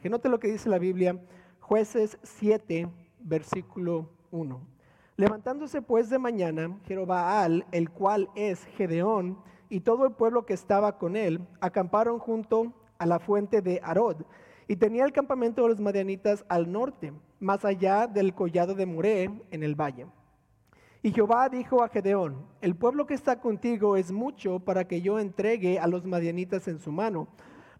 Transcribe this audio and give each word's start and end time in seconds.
Que 0.00 0.08
note 0.08 0.30
lo 0.30 0.40
que 0.40 0.50
dice 0.50 0.70
la 0.70 0.78
Biblia, 0.78 1.20
jueces 1.60 2.18
7, 2.22 2.88
versículo 3.18 4.08
1. 4.30 4.58
Levantándose 5.16 5.82
pues 5.82 6.08
de 6.08 6.18
mañana, 6.18 6.78
Jerobaal, 6.86 7.66
el 7.70 7.90
cual 7.90 8.30
es 8.34 8.64
Gedeón, 8.78 9.38
y 9.68 9.80
todo 9.80 10.06
el 10.06 10.12
pueblo 10.12 10.46
que 10.46 10.54
estaba 10.54 10.96
con 10.96 11.16
él, 11.16 11.46
acamparon 11.60 12.18
junto 12.18 12.72
a 12.96 13.04
la 13.04 13.18
fuente 13.18 13.60
de 13.60 13.78
Arod, 13.84 14.22
y 14.68 14.76
tenía 14.76 15.04
el 15.04 15.12
campamento 15.12 15.62
de 15.62 15.68
los 15.68 15.80
madianitas 15.80 16.46
al 16.48 16.72
norte, 16.72 17.12
más 17.38 17.66
allá 17.66 18.06
del 18.06 18.32
collado 18.32 18.74
de 18.74 18.86
Moré, 18.86 19.30
en 19.50 19.62
el 19.62 19.74
valle. 19.74 20.06
Y 21.02 21.12
Jehová 21.12 21.50
dijo 21.50 21.82
a 21.82 21.88
Gedeón, 21.90 22.46
el 22.62 22.74
pueblo 22.74 23.06
que 23.06 23.14
está 23.14 23.38
contigo 23.38 23.98
es 23.98 24.12
mucho 24.12 24.60
para 24.60 24.88
que 24.88 25.02
yo 25.02 25.18
entregue 25.18 25.78
a 25.78 25.86
los 25.86 26.06
madianitas 26.06 26.68
en 26.68 26.78
su 26.78 26.90
mano 26.90 27.28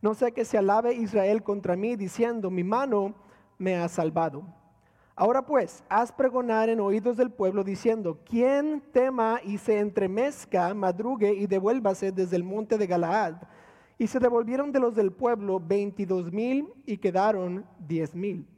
no 0.02 0.14
sea 0.14 0.30
que 0.30 0.44
se 0.44 0.56
alabe 0.56 0.94
Israel 0.94 1.42
contra 1.42 1.76
mí, 1.76 1.94
diciendo, 1.96 2.50
mi 2.50 2.64
mano 2.64 3.14
me 3.58 3.76
ha 3.76 3.88
salvado. 3.88 4.42
Ahora 5.14 5.44
pues, 5.44 5.84
haz 5.90 6.10
pregonar 6.10 6.70
en 6.70 6.80
oídos 6.80 7.18
del 7.18 7.30
pueblo, 7.30 7.62
diciendo, 7.62 8.18
quien 8.24 8.80
tema 8.92 9.40
y 9.44 9.58
se 9.58 9.78
entremezca, 9.78 10.72
madrugue 10.72 11.34
y 11.34 11.46
devuélvase 11.46 12.12
desde 12.12 12.36
el 12.36 12.44
monte 12.44 12.78
de 12.78 12.86
Galaad. 12.86 13.36
Y 13.98 14.06
se 14.06 14.18
devolvieron 14.18 14.72
de 14.72 14.80
los 14.80 14.94
del 14.94 15.12
pueblo 15.12 15.60
veintidós 15.60 16.32
mil 16.32 16.72
y 16.86 16.96
quedaron 16.96 17.66
diez 17.78 18.14
mil. 18.14 18.48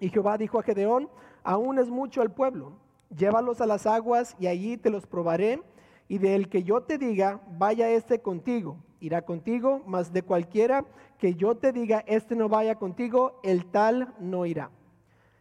Y 0.00 0.10
Jehová 0.10 0.36
dijo 0.36 0.58
a 0.58 0.62
Gedeón, 0.62 1.08
aún 1.42 1.78
es 1.78 1.88
mucho 1.88 2.20
el 2.20 2.30
pueblo, 2.30 2.74
llévalos 3.16 3.62
a 3.62 3.66
las 3.66 3.86
aguas 3.86 4.36
y 4.38 4.46
allí 4.48 4.76
te 4.76 4.90
los 4.90 5.06
probaré, 5.06 5.62
y 6.08 6.18
del 6.18 6.50
que 6.50 6.62
yo 6.62 6.82
te 6.82 6.98
diga, 6.98 7.40
vaya 7.56 7.88
este 7.88 8.20
contigo 8.20 8.76
irá 9.00 9.22
contigo, 9.22 9.82
mas 9.86 10.12
de 10.12 10.22
cualquiera 10.22 10.84
que 11.18 11.34
yo 11.34 11.56
te 11.56 11.72
diga, 11.72 12.04
este 12.06 12.36
no 12.36 12.48
vaya 12.48 12.76
contigo, 12.76 13.40
el 13.42 13.66
tal 13.66 14.14
no 14.20 14.46
irá. 14.46 14.70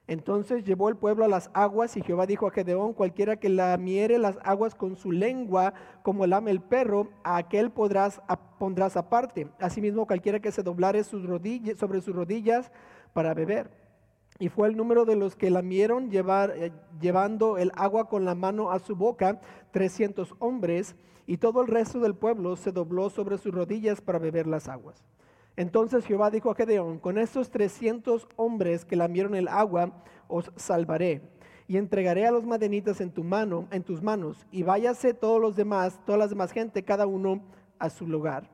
Entonces 0.07 0.63
llevó 0.63 0.89
el 0.89 0.95
pueblo 0.95 1.23
a 1.23 1.27
las 1.27 1.51
aguas 1.53 1.95
y 1.95 2.01
Jehová 2.01 2.25
dijo 2.25 2.47
a 2.47 2.51
Gedeón, 2.51 2.93
cualquiera 2.93 3.35
que 3.35 3.47
lamiere 3.47 4.17
las 4.17 4.39
aguas 4.43 4.73
con 4.73 4.95
su 4.95 5.11
lengua 5.11 5.75
como 6.01 6.25
lame 6.25 6.49
el 6.49 6.61
perro, 6.61 7.09
a 7.23 7.37
aquel 7.37 7.69
podrás, 7.69 8.19
pondrás 8.57 8.97
aparte. 8.97 9.49
Asimismo, 9.59 10.07
cualquiera 10.07 10.39
que 10.39 10.51
se 10.51 10.63
doblare 10.63 11.03
sus 11.03 11.27
rodillas, 11.27 11.77
sobre 11.77 12.01
sus 12.01 12.15
rodillas 12.15 12.71
para 13.13 13.35
beber. 13.35 13.69
Y 14.39 14.49
fue 14.49 14.67
el 14.67 14.77
número 14.77 15.05
de 15.05 15.15
los 15.15 15.35
que 15.35 15.51
lamieron 15.51 16.09
eh, 16.11 16.71
llevando 16.99 17.59
el 17.59 17.71
agua 17.75 18.09
con 18.09 18.25
la 18.25 18.33
mano 18.33 18.71
a 18.71 18.79
su 18.79 18.95
boca, 18.95 19.39
trescientos 19.69 20.33
hombres 20.39 20.95
y 21.29 21.37
todo 21.37 21.61
el 21.61 21.67
resto 21.67 21.99
del 21.99 22.15
pueblo 22.15 22.55
se 22.55 22.71
dobló 22.71 23.11
sobre 23.11 23.37
sus 23.37 23.53
rodillas 23.53 24.01
para 24.01 24.17
beber 24.17 24.47
las 24.47 24.67
aguas. 24.67 25.05
Entonces 25.55 26.03
Jehová 26.03 26.31
dijo 26.31 26.49
a 26.49 26.55
Gedeón, 26.55 26.97
con 26.97 27.19
estos 27.19 27.51
trescientos 27.51 28.27
hombres 28.35 28.83
que 28.83 28.95
lamieron 28.95 29.35
el 29.35 29.47
agua, 29.47 29.93
os 30.27 30.51
salvaré 30.55 31.21
y 31.67 31.77
entregaré 31.77 32.25
a 32.25 32.31
los 32.31 32.47
madenitas 32.47 32.99
en 32.99 33.11
tu 33.11 33.23
mano, 33.23 33.67
en 33.69 33.83
tus 33.83 34.01
manos, 34.01 34.47
y 34.49 34.63
váyase 34.63 35.13
todos 35.13 35.39
los 35.39 35.55
demás, 35.55 35.99
todas 36.03 36.17
las 36.17 36.31
demás 36.31 36.51
gente, 36.51 36.83
cada 36.83 37.05
uno 37.05 37.43
a 37.77 37.91
su 37.91 38.07
lugar. 38.07 38.49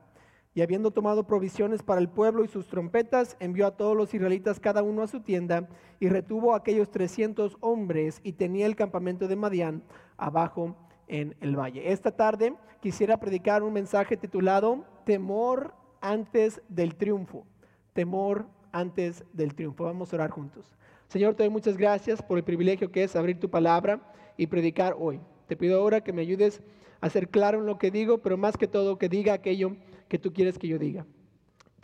Y 0.52 0.60
habiendo 0.60 0.90
tomado 0.90 1.26
provisiones 1.26 1.82
para 1.82 2.02
el 2.02 2.10
pueblo 2.10 2.44
y 2.44 2.48
sus 2.48 2.66
trompetas, 2.66 3.38
envió 3.40 3.68
a 3.68 3.76
todos 3.78 3.96
los 3.96 4.12
israelitas 4.12 4.60
cada 4.60 4.82
uno 4.82 5.02
a 5.02 5.06
su 5.06 5.20
tienda 5.20 5.66
y 5.98 6.10
retuvo 6.10 6.52
a 6.52 6.58
aquellos 6.58 6.90
trescientos 6.90 7.56
hombres 7.60 8.20
y 8.22 8.34
tenía 8.34 8.66
el 8.66 8.76
campamento 8.76 9.28
de 9.28 9.36
Madián 9.36 9.82
abajo 10.18 10.76
en 11.08 11.34
el 11.40 11.56
valle. 11.56 11.92
Esta 11.92 12.10
tarde 12.10 12.54
quisiera 12.80 13.18
predicar 13.18 13.62
un 13.62 13.72
mensaje 13.72 14.16
titulado 14.16 14.84
Temor 15.04 15.74
antes 16.00 16.60
del 16.68 16.94
triunfo. 16.94 17.46
Temor 17.92 18.46
antes 18.72 19.24
del 19.32 19.54
triunfo. 19.54 19.84
Vamos 19.84 20.12
a 20.12 20.16
orar 20.16 20.30
juntos. 20.30 20.76
Señor, 21.08 21.34
te 21.34 21.44
doy 21.44 21.50
muchas 21.50 21.76
gracias 21.76 22.22
por 22.22 22.38
el 22.38 22.44
privilegio 22.44 22.90
que 22.90 23.04
es 23.04 23.16
abrir 23.16 23.38
tu 23.38 23.48
palabra 23.48 24.00
y 24.36 24.48
predicar 24.48 24.96
hoy. 24.98 25.20
Te 25.46 25.56
pido 25.56 25.80
ahora 25.80 26.02
que 26.02 26.12
me 26.12 26.22
ayudes 26.22 26.60
a 27.00 27.08
ser 27.08 27.28
claro 27.28 27.60
en 27.60 27.66
lo 27.66 27.78
que 27.78 27.90
digo, 27.90 28.18
pero 28.18 28.36
más 28.36 28.56
que 28.56 28.66
todo 28.66 28.98
que 28.98 29.08
diga 29.08 29.32
aquello 29.32 29.76
que 30.08 30.18
tú 30.18 30.32
quieres 30.32 30.58
que 30.58 30.68
yo 30.68 30.78
diga. 30.78 31.06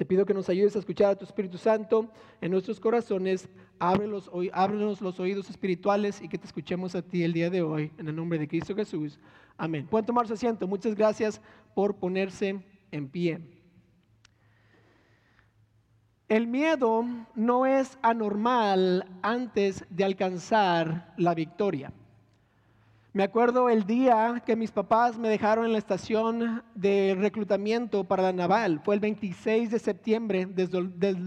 Te 0.03 0.07
pido 0.07 0.27
que 0.27 0.35
nos 0.35 0.49
ayudes 0.49 0.75
a 0.75 0.81
escuchar 0.81 1.13
a 1.13 1.15
tu 1.15 1.25
Espíritu 1.25 1.59
Santo 1.59 2.11
en 2.41 2.51
nuestros 2.51 2.81
corazones. 2.81 3.49
Ábrelos, 3.79 4.29
ábrenos 4.53 5.01
los 5.01 5.21
oídos 5.21 5.49
espirituales 5.49 6.21
y 6.21 6.29
que 6.29 6.39
te 6.39 6.45
escuchemos 6.45 6.97
a 6.97 7.03
ti 7.03 7.23
el 7.23 7.33
día 7.33 7.51
de 7.51 7.63
hoy. 7.63 7.93
En 7.99 8.09
el 8.09 8.17
nombre 8.17 8.37
de 8.37 8.49
Cristo 8.49 8.75
Jesús. 8.75 9.21
Amén. 9.57 9.87
Pueden 9.87 10.05
tomar 10.05 10.27
su 10.27 10.33
asiento. 10.33 10.67
Muchas 10.67 10.97
gracias 10.97 11.41
por 11.73 11.95
ponerse 11.95 12.61
en 12.91 13.09
pie. 13.09 13.39
El 16.29 16.49
miedo 16.49 17.05
no 17.37 17.65
es 17.65 17.97
anormal 18.03 19.09
antes 19.23 19.85
de 19.89 20.03
alcanzar 20.03 21.15
la 21.17 21.33
victoria. 21.33 21.93
Me 23.15 23.25
acuerdo 23.25 23.69
el 23.69 23.85
día 23.85 24.43
que 24.47 24.57
mis 24.57 24.71
papás 24.71 25.19
me 25.19 25.29
dejaron 25.29 25.67
en 25.67 25.73
la 25.73 25.79
estación 25.79 26.63
de 26.75 27.15
reclutamiento 27.19 28.05
para 28.05 28.23
la 28.23 28.33
naval. 28.33 28.81
Fue 28.83 28.95
el 28.95 29.03
26 29.03 29.71
de 29.71 29.79
septiembre 29.79 30.47
del 30.47 31.27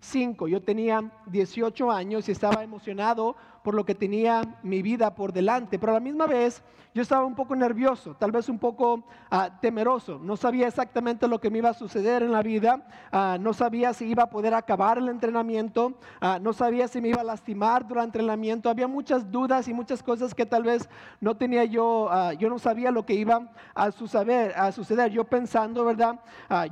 2005. 0.00 0.48
Yo 0.48 0.62
tenía 0.62 1.10
18 1.26 1.90
años 1.90 2.28
y 2.28 2.32
estaba 2.32 2.64
emocionado 2.64 3.36
por 3.62 3.74
lo 3.74 3.84
que 3.84 3.94
tenía 3.94 4.58
mi 4.62 4.80
vida 4.80 5.14
por 5.14 5.32
delante, 5.32 5.78
pero 5.78 5.92
a 5.92 5.94
la 5.96 6.00
misma 6.00 6.26
vez 6.26 6.62
yo 6.92 7.02
estaba 7.02 7.24
un 7.24 7.34
poco 7.34 7.54
nervioso, 7.54 8.16
tal 8.18 8.32
vez 8.32 8.48
un 8.48 8.58
poco 8.58 9.04
ah, 9.30 9.50
temeroso. 9.60 10.18
No 10.18 10.36
sabía 10.36 10.66
exactamente 10.66 11.28
lo 11.28 11.38
que 11.38 11.50
me 11.50 11.58
iba 11.58 11.68
a 11.68 11.74
suceder 11.74 12.22
en 12.22 12.32
la 12.32 12.42
vida, 12.42 12.84
ah, 13.12 13.36
no 13.38 13.52
sabía 13.52 13.92
si 13.92 14.06
iba 14.06 14.24
a 14.24 14.30
poder 14.30 14.54
acabar 14.54 14.98
el 14.98 15.08
entrenamiento, 15.08 15.92
ah, 16.20 16.38
no 16.40 16.52
sabía 16.52 16.88
si 16.88 17.00
me 17.00 17.10
iba 17.10 17.20
a 17.20 17.24
lastimar 17.24 17.86
durante 17.86 18.18
el 18.18 18.24
entrenamiento. 18.24 18.70
Había 18.70 18.88
muchas 18.88 19.30
dudas 19.30 19.68
y 19.68 19.74
muchas 19.74 20.02
cosas 20.02 20.34
que 20.34 20.46
tal 20.46 20.64
vez 20.64 20.88
no 21.20 21.36
tenía 21.36 21.64
yo, 21.64 22.10
yo 22.38 22.48
no 22.48 22.58
sabía 22.58 22.90
lo 22.90 23.04
que 23.04 23.14
iba 23.14 23.52
a. 23.74 23.90
A 23.90 24.72
suceder. 24.72 25.10
Yo 25.10 25.24
pensando, 25.24 25.84
¿verdad? 25.84 26.18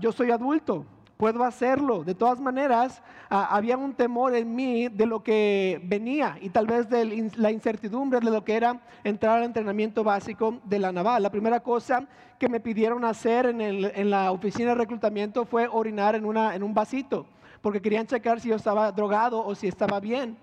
yo 0.00 0.10
soy 0.12 0.30
adulto 0.30 0.84
puedo 1.18 1.44
hacerlo. 1.44 2.04
De 2.04 2.14
todas 2.14 2.40
maneras, 2.40 3.02
ah, 3.28 3.48
había 3.50 3.76
un 3.76 3.92
temor 3.92 4.34
en 4.34 4.54
mí 4.54 4.88
de 4.88 5.04
lo 5.04 5.22
que 5.22 5.80
venía 5.84 6.38
y 6.40 6.48
tal 6.48 6.66
vez 6.66 6.88
de 6.88 7.30
la 7.36 7.50
incertidumbre 7.50 8.20
de 8.20 8.30
lo 8.30 8.44
que 8.44 8.54
era 8.54 8.80
entrar 9.04 9.38
al 9.38 9.44
entrenamiento 9.44 10.02
básico 10.02 10.58
de 10.64 10.78
la 10.78 10.92
naval. 10.92 11.22
La 11.22 11.30
primera 11.30 11.60
cosa 11.60 12.06
que 12.38 12.48
me 12.48 12.60
pidieron 12.60 13.04
hacer 13.04 13.46
en, 13.46 14.10
la 14.10 14.30
oficina 14.30 14.70
de 14.70 14.76
reclutamiento 14.76 15.44
fue 15.44 15.68
orinar 15.68 16.14
en, 16.14 16.24
en 16.24 16.62
un 16.62 16.72
vasito, 16.72 17.26
porque 17.60 17.82
querían 17.82 18.06
checar 18.06 18.40
si 18.40 18.48
yo 18.48 18.54
estaba 18.54 18.92
drogado 18.92 19.44
o 19.44 19.54
si 19.56 19.66
estaba 19.66 19.98
bien. 19.98 20.36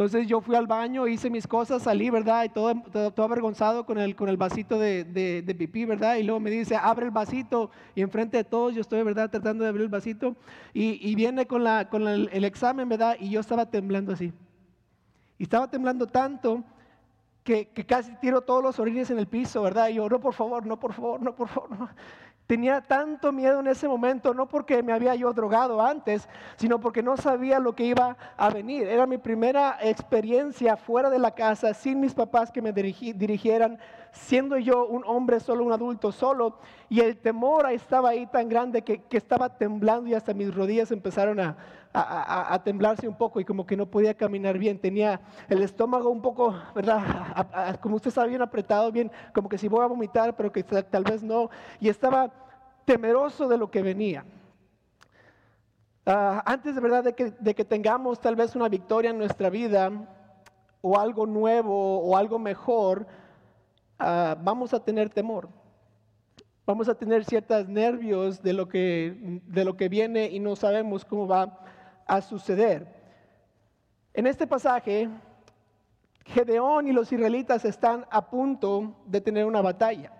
Entonces 0.00 0.26
yo 0.26 0.40
fui 0.40 0.56
al 0.56 0.66
baño, 0.66 1.06
hice 1.06 1.28
mis 1.28 1.46
cosas, 1.46 1.82
salí, 1.82 2.08
¿verdad? 2.08 2.44
Y 2.44 2.48
todo, 2.48 2.74
todo, 3.10 3.22
avergonzado 3.22 3.84
con 3.84 3.98
el, 3.98 4.16
con 4.16 4.30
el 4.30 4.38
vasito 4.38 4.78
de, 4.78 5.04
de, 5.04 5.54
pipí, 5.54 5.84
¿verdad? 5.84 6.16
Y 6.16 6.22
luego 6.22 6.40
me 6.40 6.50
dice, 6.50 6.74
abre 6.74 7.04
el 7.04 7.10
vasito. 7.10 7.70
Y 7.94 8.00
enfrente 8.00 8.38
de 8.38 8.44
todos 8.44 8.74
yo 8.74 8.80
estoy, 8.80 9.02
¿verdad? 9.02 9.28
Tratando 9.28 9.62
de 9.62 9.68
abrir 9.68 9.82
el 9.82 9.90
vasito. 9.90 10.36
Y, 10.72 11.06
y 11.06 11.14
viene 11.16 11.46
con, 11.46 11.64
la, 11.64 11.90
con 11.90 12.08
el, 12.08 12.44
examen, 12.46 12.88
¿verdad? 12.88 13.18
Y 13.20 13.28
yo 13.28 13.40
estaba 13.40 13.66
temblando 13.66 14.14
así. 14.14 14.32
Y 15.36 15.42
estaba 15.42 15.68
temblando 15.68 16.06
tanto 16.06 16.64
que, 17.44 17.68
que 17.68 17.84
casi 17.84 18.10
tiro 18.22 18.40
todos 18.40 18.62
los 18.62 18.78
orines 18.78 19.10
en 19.10 19.18
el 19.18 19.26
piso, 19.26 19.60
¿verdad? 19.60 19.88
Y 19.88 19.96
yo, 19.96 20.08
no, 20.08 20.18
por 20.18 20.32
favor, 20.32 20.64
no, 20.64 20.80
por 20.80 20.94
favor, 20.94 21.20
no, 21.20 21.36
por 21.36 21.48
favor. 21.48 21.78
No. 21.78 21.90
Tenía 22.50 22.80
tanto 22.80 23.30
miedo 23.30 23.60
en 23.60 23.68
ese 23.68 23.86
momento, 23.86 24.34
no 24.34 24.48
porque 24.48 24.82
me 24.82 24.92
había 24.92 25.14
yo 25.14 25.32
drogado 25.32 25.80
antes, 25.80 26.28
sino 26.56 26.80
porque 26.80 27.00
no 27.00 27.16
sabía 27.16 27.60
lo 27.60 27.76
que 27.76 27.84
iba 27.84 28.16
a 28.36 28.50
venir. 28.50 28.88
Era 28.88 29.06
mi 29.06 29.18
primera 29.18 29.78
experiencia 29.80 30.76
fuera 30.76 31.10
de 31.10 31.20
la 31.20 31.30
casa, 31.30 31.72
sin 31.74 32.00
mis 32.00 32.12
papás 32.12 32.50
que 32.50 32.60
me 32.60 32.72
dirigieran, 32.72 33.78
siendo 34.10 34.58
yo 34.58 34.84
un 34.84 35.04
hombre 35.06 35.38
solo, 35.38 35.62
un 35.62 35.70
adulto 35.70 36.10
solo. 36.10 36.58
Y 36.88 36.98
el 36.98 37.18
temor 37.18 37.70
estaba 37.70 38.08
ahí 38.08 38.26
tan 38.26 38.48
grande 38.48 38.82
que, 38.82 39.00
estaba 39.12 39.56
temblando 39.56 40.10
y 40.10 40.14
hasta 40.14 40.34
mis 40.34 40.52
rodillas 40.52 40.90
empezaron 40.90 41.38
a, 41.38 41.56
a, 41.92 42.60
temblarse 42.64 43.08
un 43.08 43.16
poco 43.16 43.40
y 43.40 43.44
como 43.44 43.66
que 43.66 43.76
no 43.76 43.86
podía 43.86 44.14
caminar 44.14 44.58
bien. 44.58 44.78
Tenía 44.78 45.20
el 45.48 45.62
estómago 45.62 46.10
un 46.10 46.22
poco, 46.22 46.54
¿verdad? 46.74 47.78
como 47.80 47.96
usted 47.96 48.10
sabe, 48.10 48.28
bien 48.28 48.42
apretado, 48.42 48.92
bien, 48.92 49.10
como 49.34 49.48
que 49.48 49.58
si 49.58 49.68
voy 49.68 49.82
a 49.82 49.88
vomitar, 49.88 50.36
pero 50.36 50.52
que 50.52 50.62
tal 50.62 51.04
vez 51.04 51.22
no. 51.22 51.50
Y 51.80 51.88
estaba 51.88 52.30
temeroso 52.84 53.48
de 53.48 53.58
lo 53.58 53.70
que 53.70 53.82
venía. 53.82 54.24
Ah, 56.06 56.42
antes 56.46 56.74
de 56.74 56.80
verdad 56.80 57.04
de 57.04 57.14
que, 57.14 57.32
de 57.38 57.54
que 57.54 57.64
tengamos 57.64 58.20
tal 58.20 58.34
vez 58.34 58.56
una 58.56 58.68
victoria 58.68 59.10
en 59.10 59.18
nuestra 59.18 59.50
vida 59.50 59.90
o 60.80 60.98
algo 60.98 61.26
nuevo 61.26 62.00
o 62.00 62.16
algo 62.16 62.38
mejor, 62.38 63.06
ah, 63.98 64.36
vamos 64.40 64.72
a 64.74 64.82
tener 64.82 65.10
temor. 65.10 65.48
Vamos 66.66 66.88
a 66.88 66.94
tener 66.94 67.24
ciertos 67.24 67.68
nervios 67.68 68.42
de 68.42 68.52
lo, 68.52 68.68
que, 68.68 69.40
de 69.44 69.64
lo 69.64 69.76
que 69.76 69.88
viene 69.88 70.28
y 70.30 70.38
no 70.38 70.54
sabemos 70.54 71.04
cómo 71.04 71.26
va 71.26 71.64
a 72.10 72.20
suceder. 72.20 72.88
En 74.12 74.26
este 74.26 74.44
pasaje, 74.44 75.08
Gedeón 76.24 76.88
y 76.88 76.92
los 76.92 77.12
israelitas 77.12 77.64
están 77.64 78.04
a 78.10 78.28
punto 78.28 78.96
de 79.06 79.20
tener 79.20 79.44
una 79.46 79.62
batalla. 79.62 80.10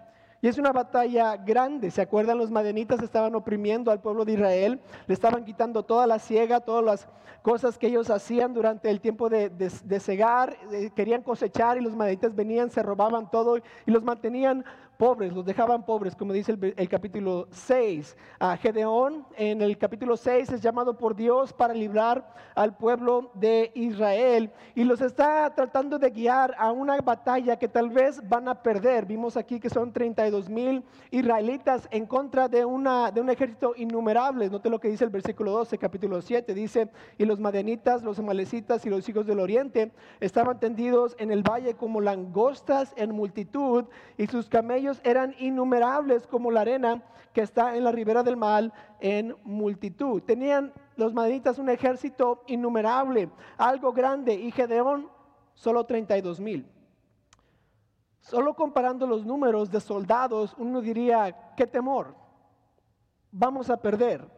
Y 0.40 0.46
es 0.46 0.56
una 0.56 0.70
batalla 0.70 1.36
grande. 1.36 1.90
¿Se 1.90 2.00
acuerdan? 2.00 2.38
Los 2.38 2.52
madenitas 2.52 3.02
estaban 3.02 3.34
oprimiendo 3.34 3.90
al 3.90 4.00
pueblo 4.00 4.24
de 4.24 4.34
Israel, 4.34 4.80
le 5.08 5.14
estaban 5.14 5.44
quitando 5.44 5.82
toda 5.82 6.06
la 6.06 6.20
siega, 6.20 6.60
todas 6.60 6.84
las 6.84 7.08
cosas 7.42 7.76
que 7.76 7.88
ellos 7.88 8.08
hacían 8.08 8.54
durante 8.54 8.88
el 8.88 9.00
tiempo 9.00 9.28
de, 9.28 9.50
de, 9.50 10.00
cegar, 10.00 10.56
eh, 10.70 10.90
querían 10.94 11.22
cosechar 11.22 11.76
y 11.76 11.80
los 11.80 11.96
madenitas 11.96 12.36
venían, 12.36 12.70
se 12.70 12.84
robaban 12.84 13.30
todo 13.32 13.58
y 13.58 13.90
los 13.90 14.04
mantenían 14.04 14.64
pobres, 15.00 15.32
los 15.32 15.46
dejaban 15.46 15.86
pobres, 15.86 16.14
como 16.14 16.34
dice 16.34 16.54
el, 16.76 16.88
capítulo 16.90 17.48
6. 17.52 18.18
a 18.38 18.54
Gedeón 18.58 19.24
en 19.38 19.62
el 19.62 19.78
capítulo 19.78 20.14
6 20.14 20.52
es 20.52 20.60
llamado 20.60 20.98
por 20.98 21.16
Dios 21.16 21.54
para 21.54 21.72
librar 21.72 22.34
al 22.54 22.76
pueblo 22.76 23.30
de 23.32 23.72
Israel 23.74 24.50
y 24.74 24.84
los 24.84 25.00
está 25.00 25.54
tratando 25.54 25.98
de 25.98 26.10
guiar 26.10 26.54
a 26.58 26.70
una 26.70 27.00
batalla 27.00 27.58
que 27.58 27.66
tal 27.66 27.88
vez 27.88 28.20
van 28.28 28.46
a 28.46 28.62
perder. 28.62 29.06
Vimos 29.06 29.38
aquí 29.38 29.58
que 29.58 29.70
son 29.70 29.90
32 29.90 30.50
mil 30.50 30.84
israelitas 31.10 31.88
en 31.90 32.04
contra 32.04 32.46
de, 32.48 32.66
una, 32.66 33.10
de 33.10 33.22
un 33.22 33.30
ejército 33.30 33.72
innumerable. 33.78 34.50
Note 34.50 34.68
lo 34.68 34.80
que 34.80 34.88
dice 34.88 35.04
el 35.04 35.10
versículo 35.10 35.52
12, 35.52 35.78
capítulo 35.78 36.20
7. 36.20 36.52
Dice, 36.52 36.90
y 37.16 37.24
los 37.24 37.40
madenitas, 37.40 38.02
los 38.02 38.18
amalecitas 38.18 38.84
y 38.84 38.90
los 38.90 39.08
hijos 39.08 39.24
del 39.24 39.40
oriente 39.40 39.92
estaban 40.20 40.60
tendidos 40.60 41.16
en 41.18 41.30
el 41.30 41.42
valle 41.42 41.72
como 41.72 42.02
langostas 42.02 42.92
en 42.98 43.12
multitud 43.12 43.86
y 44.18 44.26
sus 44.26 44.50
camellos 44.50 44.89
eran 45.04 45.34
innumerables 45.38 46.26
como 46.26 46.50
la 46.50 46.62
arena 46.62 47.02
que 47.32 47.42
está 47.42 47.76
en 47.76 47.84
la 47.84 47.92
ribera 47.92 48.22
del 48.22 48.36
mar 48.36 48.72
en 48.98 49.36
multitud. 49.44 50.22
Tenían 50.22 50.72
los 50.96 51.14
madianitas 51.14 51.58
un 51.58 51.68
ejército 51.68 52.42
innumerable, 52.46 53.30
algo 53.56 53.92
grande, 53.92 54.34
y 54.34 54.50
Gedeón 54.50 55.08
solo 55.54 55.84
32 55.84 56.40
mil. 56.40 56.68
Solo 58.20 58.54
comparando 58.54 59.06
los 59.06 59.24
números 59.24 59.70
de 59.70 59.80
soldados, 59.80 60.54
uno 60.58 60.80
diría, 60.80 61.54
qué 61.56 61.66
temor, 61.66 62.14
vamos 63.30 63.70
a 63.70 63.76
perder. 63.76 64.28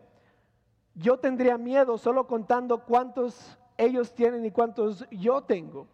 Yo 0.95 1.19
tendría 1.19 1.57
miedo 1.57 1.99
solo 1.99 2.27
contando 2.27 2.85
cuántos 2.85 3.59
ellos 3.77 4.15
tienen 4.15 4.45
y 4.45 4.51
cuántos 4.51 5.07
yo 5.11 5.43
tengo. 5.43 5.89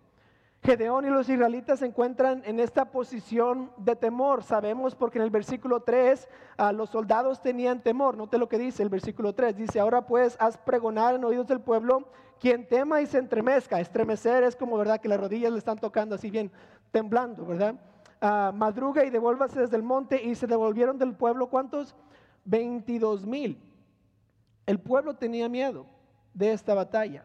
Gedeón 0.62 1.04
y 1.04 1.08
los 1.08 1.28
israelitas 1.28 1.78
se 1.78 1.86
encuentran 1.86 2.42
en 2.44 2.58
esta 2.58 2.86
posición 2.86 3.70
de 3.76 3.94
temor. 3.94 4.42
Sabemos 4.42 4.94
porque 4.94 5.18
en 5.18 5.24
el 5.24 5.30
versículo 5.30 5.80
3 5.80 6.28
ah, 6.56 6.72
los 6.72 6.90
soldados 6.90 7.40
tenían 7.40 7.80
temor. 7.80 8.16
Note 8.16 8.38
lo 8.38 8.48
que 8.48 8.58
dice 8.58 8.82
el 8.82 8.88
versículo 8.88 9.34
3. 9.34 9.56
Dice, 9.56 9.78
ahora 9.78 10.06
pues 10.06 10.36
haz 10.40 10.58
pregonar 10.58 11.14
en 11.14 11.24
oídos 11.24 11.46
del 11.46 11.60
pueblo 11.60 12.08
quien 12.40 12.66
tema 12.66 13.00
y 13.00 13.06
se 13.06 13.18
entremezca. 13.18 13.80
Estremecer 13.80 14.42
es 14.42 14.56
como, 14.56 14.76
¿verdad? 14.76 15.00
Que 15.00 15.08
las 15.08 15.20
rodillas 15.20 15.52
le 15.52 15.58
están 15.58 15.78
tocando 15.78 16.16
así 16.16 16.30
bien, 16.30 16.50
temblando, 16.90 17.46
¿verdad? 17.46 17.76
Ah, 18.20 18.52
madruga 18.52 19.04
y 19.04 19.10
devuélvase 19.10 19.60
desde 19.60 19.76
el 19.76 19.84
monte 19.84 20.22
y 20.22 20.34
se 20.34 20.48
devolvieron 20.48 20.98
del 20.98 21.14
pueblo. 21.14 21.48
¿Cuántos? 21.48 21.94
22 22.44 23.24
mil. 23.26 23.62
El 24.66 24.80
pueblo 24.80 25.14
tenía 25.14 25.48
miedo 25.48 25.86
de 26.34 26.52
esta 26.52 26.74
batalla. 26.74 27.24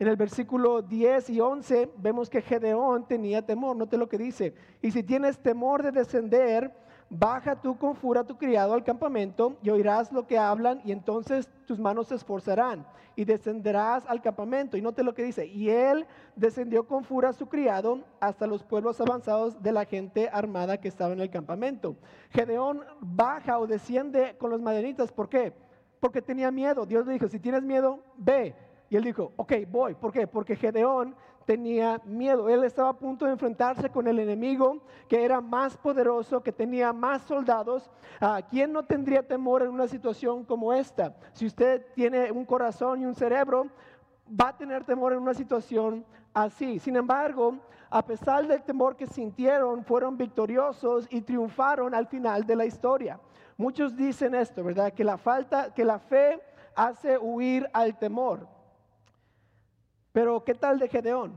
En 0.00 0.06
el 0.06 0.16
versículo 0.16 0.80
10 0.80 1.30
y 1.30 1.40
11 1.40 1.90
vemos 1.96 2.30
que 2.30 2.40
Gedeón 2.40 3.08
tenía 3.08 3.44
temor. 3.44 3.76
Note 3.76 3.96
lo 3.96 4.08
que 4.08 4.16
dice. 4.16 4.54
Y 4.80 4.92
si 4.92 5.02
tienes 5.02 5.40
temor 5.40 5.82
de 5.82 5.90
descender, 5.90 6.72
baja 7.10 7.60
tú 7.60 7.76
con 7.76 7.96
fura 7.96 8.22
tu 8.22 8.38
criado 8.38 8.74
al 8.74 8.84
campamento 8.84 9.56
y 9.60 9.70
oirás 9.70 10.12
lo 10.12 10.24
que 10.26 10.38
hablan 10.38 10.80
y 10.84 10.92
entonces 10.92 11.50
tus 11.66 11.80
manos 11.80 12.08
se 12.08 12.14
esforzarán 12.14 12.86
y 13.16 13.24
descenderás 13.24 14.04
al 14.06 14.22
campamento. 14.22 14.76
Y 14.76 14.82
note 14.82 15.02
lo 15.02 15.14
que 15.14 15.24
dice. 15.24 15.46
Y 15.46 15.68
él 15.70 16.06
descendió 16.36 16.86
con 16.86 17.02
fura 17.02 17.30
a 17.30 17.32
su 17.32 17.48
criado 17.48 18.04
hasta 18.20 18.46
los 18.46 18.62
pueblos 18.62 19.00
avanzados 19.00 19.60
de 19.60 19.72
la 19.72 19.84
gente 19.84 20.28
armada 20.32 20.80
que 20.80 20.86
estaba 20.86 21.12
en 21.12 21.20
el 21.20 21.30
campamento. 21.30 21.96
Gedeón 22.30 22.84
baja 23.00 23.58
o 23.58 23.66
desciende 23.66 24.36
con 24.38 24.50
los 24.50 24.62
madenitas. 24.62 25.10
¿Por 25.10 25.28
qué? 25.28 25.52
Porque 25.98 26.22
tenía 26.22 26.52
miedo. 26.52 26.86
Dios 26.86 27.04
le 27.04 27.14
dijo, 27.14 27.26
si 27.26 27.40
tienes 27.40 27.64
miedo, 27.64 27.98
ve 28.16 28.54
y 28.90 28.96
él 28.96 29.04
dijo, 29.04 29.32
ok, 29.36 29.52
voy. 29.70 29.94
¿Por 29.94 30.12
qué? 30.12 30.26
Porque 30.26 30.56
Gedeón 30.56 31.14
tenía 31.44 32.00
miedo. 32.04 32.48
Él 32.48 32.64
estaba 32.64 32.90
a 32.90 32.98
punto 32.98 33.24
de 33.24 33.32
enfrentarse 33.32 33.90
con 33.90 34.06
el 34.06 34.18
enemigo 34.18 34.82
que 35.08 35.24
era 35.24 35.40
más 35.40 35.76
poderoso, 35.76 36.42
que 36.42 36.52
tenía 36.52 36.92
más 36.92 37.22
soldados. 37.22 37.90
¿A 38.20 38.42
¿Quién 38.42 38.72
no 38.72 38.84
tendría 38.84 39.26
temor 39.26 39.62
en 39.62 39.70
una 39.70 39.88
situación 39.88 40.44
como 40.44 40.72
esta? 40.72 41.14
Si 41.32 41.46
usted 41.46 41.86
tiene 41.94 42.30
un 42.30 42.44
corazón 42.44 43.00
y 43.00 43.06
un 43.06 43.14
cerebro, 43.14 43.68
va 44.28 44.48
a 44.48 44.56
tener 44.56 44.84
temor 44.84 45.12
en 45.12 45.20
una 45.20 45.34
situación 45.34 46.04
así. 46.34 46.78
Sin 46.78 46.96
embargo, 46.96 47.56
a 47.90 48.04
pesar 48.04 48.46
del 48.46 48.62
temor 48.62 48.96
que 48.96 49.06
sintieron, 49.06 49.84
fueron 49.84 50.16
victoriosos 50.18 51.06
y 51.10 51.22
triunfaron 51.22 51.94
al 51.94 52.06
final 52.06 52.44
de 52.44 52.56
la 52.56 52.66
historia. 52.66 53.18
Muchos 53.56 53.96
dicen 53.96 54.34
esto, 54.34 54.62
¿verdad? 54.62 54.92
Que 54.92 55.04
la 55.04 55.16
falta, 55.16 55.72
que 55.72 55.84
la 55.84 55.98
fe 55.98 56.40
hace 56.74 57.18
huir 57.18 57.68
al 57.72 57.98
temor. 57.98 58.57
Pero 60.18 60.42
¿qué 60.42 60.52
tal 60.52 60.80
de 60.80 60.88
Gedeón? 60.88 61.32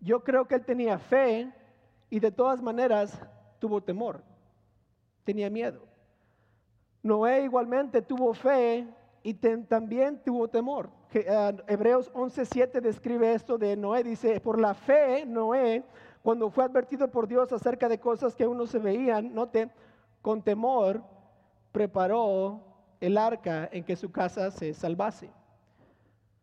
Yo 0.00 0.24
creo 0.24 0.44
que 0.48 0.56
él 0.56 0.64
tenía 0.64 0.98
fe 0.98 1.48
y 2.10 2.18
de 2.18 2.32
todas 2.32 2.60
maneras 2.60 3.16
tuvo 3.60 3.80
temor, 3.80 4.24
tenía 5.22 5.48
miedo. 5.48 5.82
Noé 7.00 7.44
igualmente 7.44 8.02
tuvo 8.02 8.34
fe 8.34 8.88
y 9.22 9.34
también 9.34 10.20
tuvo 10.24 10.48
temor. 10.48 10.90
Uh, 11.14 11.62
Hebreos 11.68 12.12
11:7 12.12 12.80
describe 12.80 13.34
esto 13.34 13.56
de 13.56 13.76
Noé, 13.76 14.02
dice, 14.02 14.40
por 14.40 14.58
la 14.58 14.74
fe 14.74 15.24
Noé, 15.24 15.84
cuando 16.24 16.50
fue 16.50 16.64
advertido 16.64 17.06
por 17.06 17.28
Dios 17.28 17.52
acerca 17.52 17.88
de 17.88 18.00
cosas 18.00 18.34
que 18.34 18.42
aún 18.42 18.58
no 18.58 18.66
se 18.66 18.80
veían, 18.80 19.32
note, 19.32 19.70
con 20.22 20.42
temor 20.42 21.04
preparó 21.70 22.64
el 23.00 23.16
arca 23.16 23.68
en 23.70 23.84
que 23.84 23.94
su 23.94 24.10
casa 24.10 24.50
se 24.50 24.74
salvase. 24.74 25.30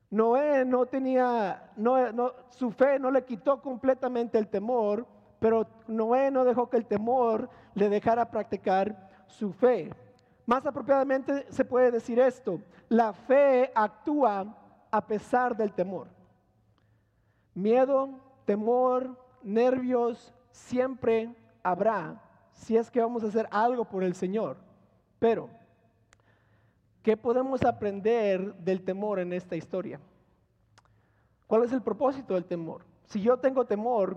Noé 0.09 0.65
no 0.65 0.85
tenía, 0.87 1.71
su 2.49 2.71
fe 2.71 2.97
no 2.97 3.11
le 3.11 3.23
quitó 3.23 3.61
completamente 3.61 4.37
el 4.37 4.47
temor, 4.47 5.05
pero 5.39 5.67
Noé 5.87 6.31
no 6.31 6.43
dejó 6.43 6.69
que 6.69 6.77
el 6.77 6.85
temor 6.85 7.49
le 7.75 7.89
dejara 7.89 8.29
practicar 8.29 9.09
su 9.27 9.53
fe. 9.53 9.93
Más 10.45 10.65
apropiadamente 10.65 11.45
se 11.51 11.63
puede 11.63 11.91
decir 11.91 12.19
esto, 12.19 12.59
la 12.87 13.13
fe 13.13 13.71
actúa 13.75 14.55
a 14.89 15.05
pesar 15.05 15.55
del 15.55 15.73
temor. 15.73 16.07
Miedo, 17.53 18.09
temor, 18.45 19.15
nervios, 19.43 20.33
siempre 20.51 21.35
habrá 21.61 22.19
si 22.51 22.75
es 22.75 22.89
que 22.89 23.01
vamos 23.01 23.23
a 23.23 23.27
hacer 23.27 23.47
algo 23.51 23.85
por 23.85 24.03
el 24.03 24.15
Señor. 24.15 24.57
Pero 25.19 25.49
¿Qué 27.09 27.17
podemos 27.17 27.65
aprender 27.65 28.53
del 28.57 28.83
temor 28.83 29.17
en 29.17 29.33
esta 29.33 29.55
historia? 29.55 29.99
¿Cuál 31.47 31.63
es 31.63 31.71
el 31.73 31.81
propósito 31.81 32.35
del 32.35 32.45
temor? 32.45 32.85
Si 33.07 33.19
yo 33.19 33.37
tengo 33.37 33.65
temor, 33.65 34.15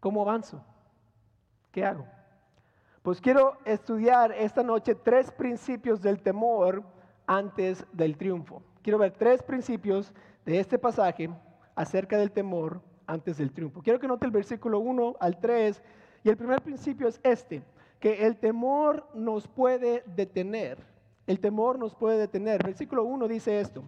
¿cómo 0.00 0.22
avanzo? 0.22 0.64
¿Qué 1.70 1.84
hago? 1.84 2.06
Pues 3.02 3.20
quiero 3.20 3.58
estudiar 3.66 4.32
esta 4.32 4.62
noche 4.62 4.94
tres 4.94 5.30
principios 5.30 6.00
del 6.00 6.22
temor 6.22 6.82
antes 7.26 7.84
del 7.92 8.16
triunfo. 8.16 8.62
Quiero 8.80 8.96
ver 8.96 9.12
tres 9.12 9.42
principios 9.42 10.14
de 10.46 10.60
este 10.60 10.78
pasaje 10.78 11.28
acerca 11.74 12.16
del 12.16 12.32
temor 12.32 12.80
antes 13.06 13.36
del 13.36 13.52
triunfo. 13.52 13.82
Quiero 13.82 14.00
que 14.00 14.08
note 14.08 14.24
el 14.24 14.32
versículo 14.32 14.78
1 14.78 15.16
al 15.20 15.38
3 15.38 15.82
y 16.24 16.30
el 16.30 16.38
primer 16.38 16.62
principio 16.62 17.08
es 17.08 17.20
este, 17.22 17.62
que 18.00 18.24
el 18.26 18.38
temor 18.38 19.06
nos 19.12 19.46
puede 19.46 20.02
detener 20.06 20.96
el 21.28 21.40
temor 21.40 21.78
nos 21.78 21.94
puede 21.94 22.18
detener. 22.18 22.64
Versículo 22.64 23.04
1 23.04 23.28
dice 23.28 23.60
esto. 23.60 23.84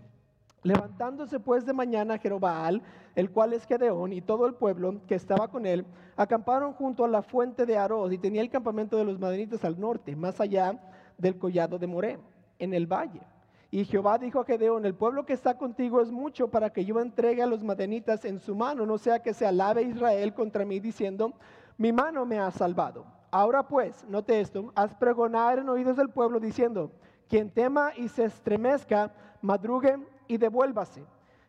Levantándose 0.63 1.41
pues 1.41 1.65
de 1.65 1.73
mañana 1.73 2.19
Jerobaal, 2.19 2.83
el 3.15 3.31
cual 3.31 3.55
es 3.55 3.65
Gedeón, 3.65 4.13
y 4.13 4.21
todo 4.21 4.47
el 4.47 4.55
pueblo 4.55 5.01
que 5.07 5.15
estaba 5.15 5.49
con 5.49 5.65
él, 5.65 5.87
acamparon 6.17 6.75
junto 6.75 7.03
a 7.03 7.09
la 7.09 7.23
fuente 7.23 7.65
de 7.65 7.79
Aroz 7.79 8.13
y 8.13 8.19
tenía 8.19 8.43
el 8.43 8.51
campamento 8.51 8.99
de 8.99 9.05
los 9.05 9.19
madenitas 9.19 9.65
al 9.65 9.81
norte, 9.81 10.15
más 10.15 10.39
allá 10.39 10.79
del 11.17 11.39
collado 11.39 11.79
de 11.79 11.87
Moré, 11.87 12.19
en 12.59 12.75
el 12.75 12.87
valle. 12.87 13.23
Y 13.71 13.87
Jehová 13.87 14.19
dijo 14.19 14.41
a 14.41 14.45
Gedeón, 14.45 14.85
el 14.85 14.95
pueblo 14.95 15.25
que 15.25 15.33
está 15.33 15.57
contigo 15.57 16.03
es 16.03 16.11
mucho 16.11 16.49
para 16.49 16.71
que 16.71 16.85
yo 16.85 17.01
entregue 17.01 17.43
a 17.43 17.47
los 17.47 17.65
madenitas 17.65 18.27
en 18.27 18.39
su 18.39 18.55
mano, 18.55 18.85
no 18.85 18.99
sea 18.99 19.23
que 19.23 19.33
se 19.33 19.47
alabe 19.47 19.83
Israel 19.83 20.35
contra 20.35 20.67
mí 20.67 20.79
diciendo, 20.79 21.33
mi 21.79 21.91
mano 21.91 22.27
me 22.27 22.39
ha 22.39 22.51
salvado. 22.51 23.07
Ahora 23.31 23.67
pues, 23.67 24.05
note 24.09 24.41
esto, 24.41 24.73
haz 24.75 24.95
pregonar 24.95 25.59
en 25.59 25.71
oídos 25.71 25.97
del 25.97 26.11
pueblo 26.11 26.39
diciendo, 26.39 26.91
quien 27.31 27.49
tema 27.49 27.93
y 27.97 28.09
se 28.09 28.25
estremezca, 28.25 29.15
madrugue 29.41 29.97
y 30.27 30.37
devuélvase. 30.37 31.05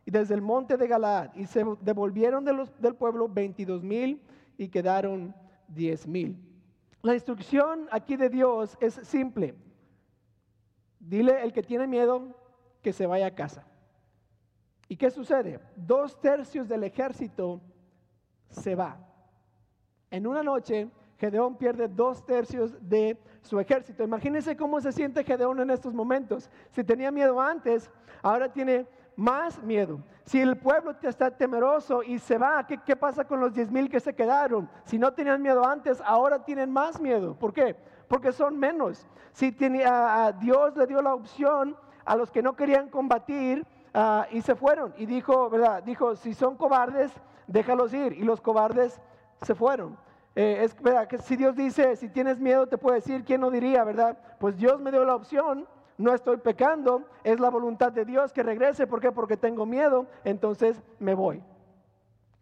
Y 0.05 0.11
desde 0.11 0.35
el 0.35 0.41
monte 0.41 0.77
de 0.77 0.87
Galaad, 0.87 1.33
y 1.35 1.47
se 1.47 1.65
devolvieron 1.81 2.45
de 2.45 2.53
los, 2.53 2.79
del 2.79 2.95
pueblo 2.95 3.27
22 3.27 3.83
mil 3.83 4.21
y 4.57 4.69
quedaron 4.69 5.35
10 5.69 6.07
mil. 6.07 6.37
La 7.01 7.15
instrucción 7.15 7.87
aquí 7.91 8.15
de 8.15 8.29
Dios 8.29 8.77
es 8.79 8.93
simple. 8.93 9.55
Dile 10.99 11.41
el 11.41 11.51
que 11.51 11.63
tiene 11.63 11.87
miedo 11.87 12.35
que 12.83 12.93
se 12.93 13.07
vaya 13.07 13.25
a 13.27 13.35
casa. 13.35 13.65
¿Y 14.87 14.97
qué 14.97 15.09
sucede? 15.09 15.59
Dos 15.75 16.19
tercios 16.21 16.67
del 16.67 16.83
ejército 16.83 17.59
se 18.49 18.75
va. 18.75 18.99
En 20.11 20.27
una 20.27 20.43
noche, 20.43 20.89
Gedeón 21.21 21.55
pierde 21.55 21.87
dos 21.87 22.25
tercios 22.25 22.75
de 22.81 23.15
su 23.43 23.59
ejército. 23.59 24.03
Imagínense 24.03 24.57
cómo 24.57 24.81
se 24.81 24.91
siente 24.91 25.23
Gedeón 25.23 25.59
en 25.59 25.69
estos 25.69 25.93
momentos. 25.93 26.49
Si 26.71 26.83
tenía 26.83 27.11
miedo 27.11 27.39
antes, 27.39 27.91
ahora 28.23 28.51
tiene 28.51 28.87
más 29.15 29.61
miedo. 29.61 29.99
Si 30.23 30.41
el 30.41 30.57
pueblo 30.57 30.95
está 31.03 31.29
temeroso 31.29 32.01
y 32.01 32.17
se 32.17 32.39
va, 32.39 32.65
¿qué, 32.65 32.95
pasa 32.95 33.23
con 33.23 33.39
los 33.39 33.53
diez 33.53 33.69
mil 33.69 33.87
que 33.87 33.99
se 33.99 34.15
quedaron? 34.15 34.67
Si 34.83 34.97
no 34.97 35.13
tenían 35.13 35.43
miedo 35.43 35.63
antes, 35.63 36.01
ahora 36.03 36.43
tienen 36.43 36.71
más 36.71 36.99
miedo. 36.99 37.35
¿Por 37.35 37.53
qué? 37.53 37.75
Porque 38.07 38.31
son 38.31 38.57
menos. 38.57 39.05
Si 39.31 39.51
tenía, 39.51 40.35
Dios 40.39 40.75
le 40.75 40.87
dio 40.87 41.03
la 41.03 41.13
opción 41.13 41.77
a 42.03 42.15
los 42.15 42.31
que 42.31 42.41
no 42.41 42.55
querían 42.55 42.89
combatir 42.89 43.63
ah, 43.93 44.25
y 44.31 44.41
se 44.41 44.55
fueron. 44.55 44.91
Y 44.97 45.05
dijo, 45.05 45.51
¿verdad? 45.51 45.83
Dijo, 45.83 46.15
si 46.15 46.33
son 46.33 46.57
cobardes, 46.57 47.11
déjalos 47.45 47.93
ir. 47.93 48.13
Y 48.13 48.23
los 48.23 48.41
cobardes 48.41 48.99
se 49.43 49.53
fueron. 49.53 49.95
Eh, 50.35 50.59
es 50.63 50.79
verdad 50.81 51.07
que 51.07 51.17
si 51.17 51.35
Dios 51.35 51.55
dice, 51.55 51.95
si 51.95 52.07
tienes 52.09 52.39
miedo, 52.39 52.67
te 52.67 52.77
puede 52.77 52.97
decir, 52.97 53.23
¿quién 53.25 53.41
no 53.41 53.51
diría, 53.51 53.83
verdad? 53.83 54.17
Pues 54.39 54.55
Dios 54.55 54.79
me 54.79 54.91
dio 54.91 55.03
la 55.03 55.15
opción, 55.15 55.67
no 55.97 56.13
estoy 56.13 56.37
pecando, 56.37 57.03
es 57.23 57.39
la 57.39 57.49
voluntad 57.49 57.91
de 57.91 58.05
Dios 58.05 58.31
que 58.31 58.43
regrese, 58.43 58.87
¿por 58.87 59.01
qué? 59.01 59.11
Porque 59.11 59.35
tengo 59.35 59.65
miedo, 59.65 60.07
entonces 60.23 60.81
me 60.99 61.13
voy. 61.13 61.43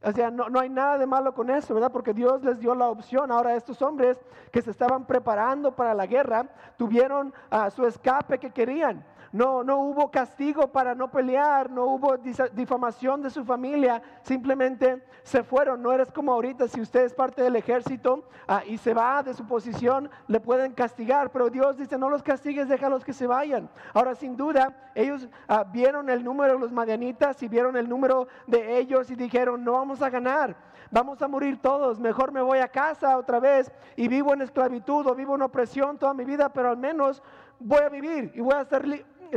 O 0.01 0.11
sea, 0.13 0.31
no, 0.31 0.49
no, 0.49 0.59
hay 0.59 0.69
nada 0.69 0.97
de 0.97 1.05
malo 1.05 1.33
con 1.33 1.49
eso, 1.49 1.73
¿verdad? 1.73 1.91
Porque 1.91 2.13
Dios 2.13 2.41
les 2.43 2.59
dio 2.59 2.73
la 2.73 2.87
opción. 2.87 3.31
Ahora 3.31 3.55
estos 3.55 3.81
hombres 3.81 4.17
que 4.51 4.61
se 4.61 4.71
estaban 4.71 5.05
preparando 5.05 5.75
para 5.75 5.93
la 5.93 6.05
guerra 6.05 6.47
tuvieron 6.77 7.33
a 7.49 7.69
su 7.69 7.85
escape 7.85 8.37
que 8.37 8.51
querían 8.51 9.03
no, 9.31 9.63
no 9.63 9.77
hubo 9.79 10.09
castigo 10.09 10.67
para 10.71 10.95
no 10.95 11.11
pelear, 11.11 11.69
no 11.69 11.85
hubo 11.85 12.17
difamación 12.17 13.21
de 13.21 13.29
su 13.29 13.45
familia, 13.45 14.01
simplemente 14.23 15.03
se 15.23 15.43
fueron. 15.43 15.81
No 15.81 15.91
eres 15.91 16.11
como 16.11 16.33
ahorita, 16.33 16.67
si 16.67 16.81
usted 16.81 17.05
es 17.05 17.13
parte 17.13 17.43
del 17.43 17.55
ejército 17.55 18.23
ah, 18.47 18.63
y 18.65 18.77
se 18.77 18.93
va 18.93 19.21
de 19.21 19.33
su 19.33 19.45
posición, 19.45 20.09
le 20.27 20.39
pueden 20.39 20.73
castigar, 20.73 21.31
pero 21.31 21.49
Dios 21.49 21.77
dice, 21.77 21.97
no 21.97 22.09
los 22.09 22.23
castigues, 22.23 22.67
déjalos 22.67 23.05
que 23.05 23.13
se 23.13 23.27
vayan. 23.27 23.69
Ahora, 23.93 24.15
sin 24.15 24.35
duda, 24.35 24.91
ellos 24.95 25.27
ah, 25.47 25.63
vieron 25.63 26.09
el 26.09 26.23
número 26.23 26.53
de 26.53 26.59
los 26.59 26.71
madianitas 26.71 27.41
y 27.43 27.47
vieron 27.47 27.77
el 27.77 27.87
número 27.87 28.27
de 28.47 28.79
ellos 28.79 29.11
y 29.11 29.15
dijeron, 29.15 29.63
no 29.63 29.73
vamos 29.73 30.01
a 30.01 30.09
ganar 30.09 30.69
vamos 30.91 31.21
a 31.21 31.27
morir 31.27 31.61
todos, 31.61 31.99
mejor 31.99 32.31
me 32.31 32.41
voy 32.41 32.59
a 32.59 32.67
casa 32.67 33.17
otra 33.17 33.39
vez 33.39 33.71
y 33.95 34.07
vivo 34.07 34.33
en 34.33 34.41
esclavitud 34.41 35.05
o 35.05 35.15
vivo 35.15 35.35
en 35.35 35.43
opresión 35.43 35.97
toda 35.97 36.13
mi 36.13 36.25
vida, 36.25 36.49
pero 36.49 36.69
al 36.69 36.77
menos 36.77 37.21
voy 37.59 37.81
a 37.81 37.89
vivir 37.89 38.31
y 38.35 38.41
voy 38.41 38.53
a 38.53 38.61
estar 38.61 38.85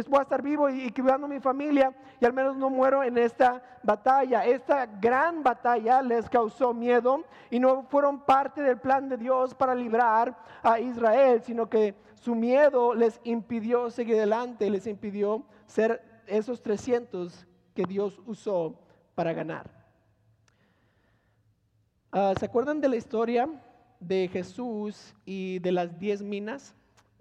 voy 0.09 0.19
a 0.19 0.23
estar 0.23 0.43
vivo 0.43 0.71
y, 0.71 0.91
cuidando 0.91 1.27
a 1.27 1.29
mi 1.29 1.41
familia 1.41 1.95
y 2.21 2.25
al 2.25 2.33
menos 2.33 2.57
no 2.57 2.71
muero 2.71 3.03
en 3.03 3.19
esta 3.19 3.63
batalla. 3.83 4.45
Esta 4.45 4.87
gran 4.87 5.43
batalla 5.43 6.01
les 6.03 6.29
causó 6.31 6.73
miedo 6.73 7.25
y 7.51 7.59
no 7.59 7.83
fueron 7.85 8.25
parte 8.25 8.63
del 8.63 8.79
plan 8.79 9.09
de 9.09 9.17
Dios 9.17 9.55
para 9.55 9.75
librar 9.75 10.37
a 10.63 10.81
Israel, 10.81 11.43
sino 11.43 11.69
que 11.69 11.95
su 12.15 12.35
miedo 12.35 12.95
les 12.95 13.21
impidió 13.25 13.91
seguir 13.91 14.17
adelante, 14.17 14.71
les 14.71 14.87
impidió 14.87 15.45
ser 15.67 16.01
esos 16.27 16.63
300 16.63 17.47
que 17.75 17.85
Dios 17.85 18.21
usó 18.27 18.79
para 19.15 19.33
ganar. 19.33 19.71
Ah, 22.13 22.35
¿Se 22.39 22.47
acuerdan 22.47 22.81
de 22.81 22.89
la 22.89 22.97
historia 22.97 23.49
de 23.99 24.29
Jesús 24.29 25.15
y 25.25 25.59
de 25.59 25.73
las 25.73 25.99
diez 25.99 26.23
minas? 26.23 26.75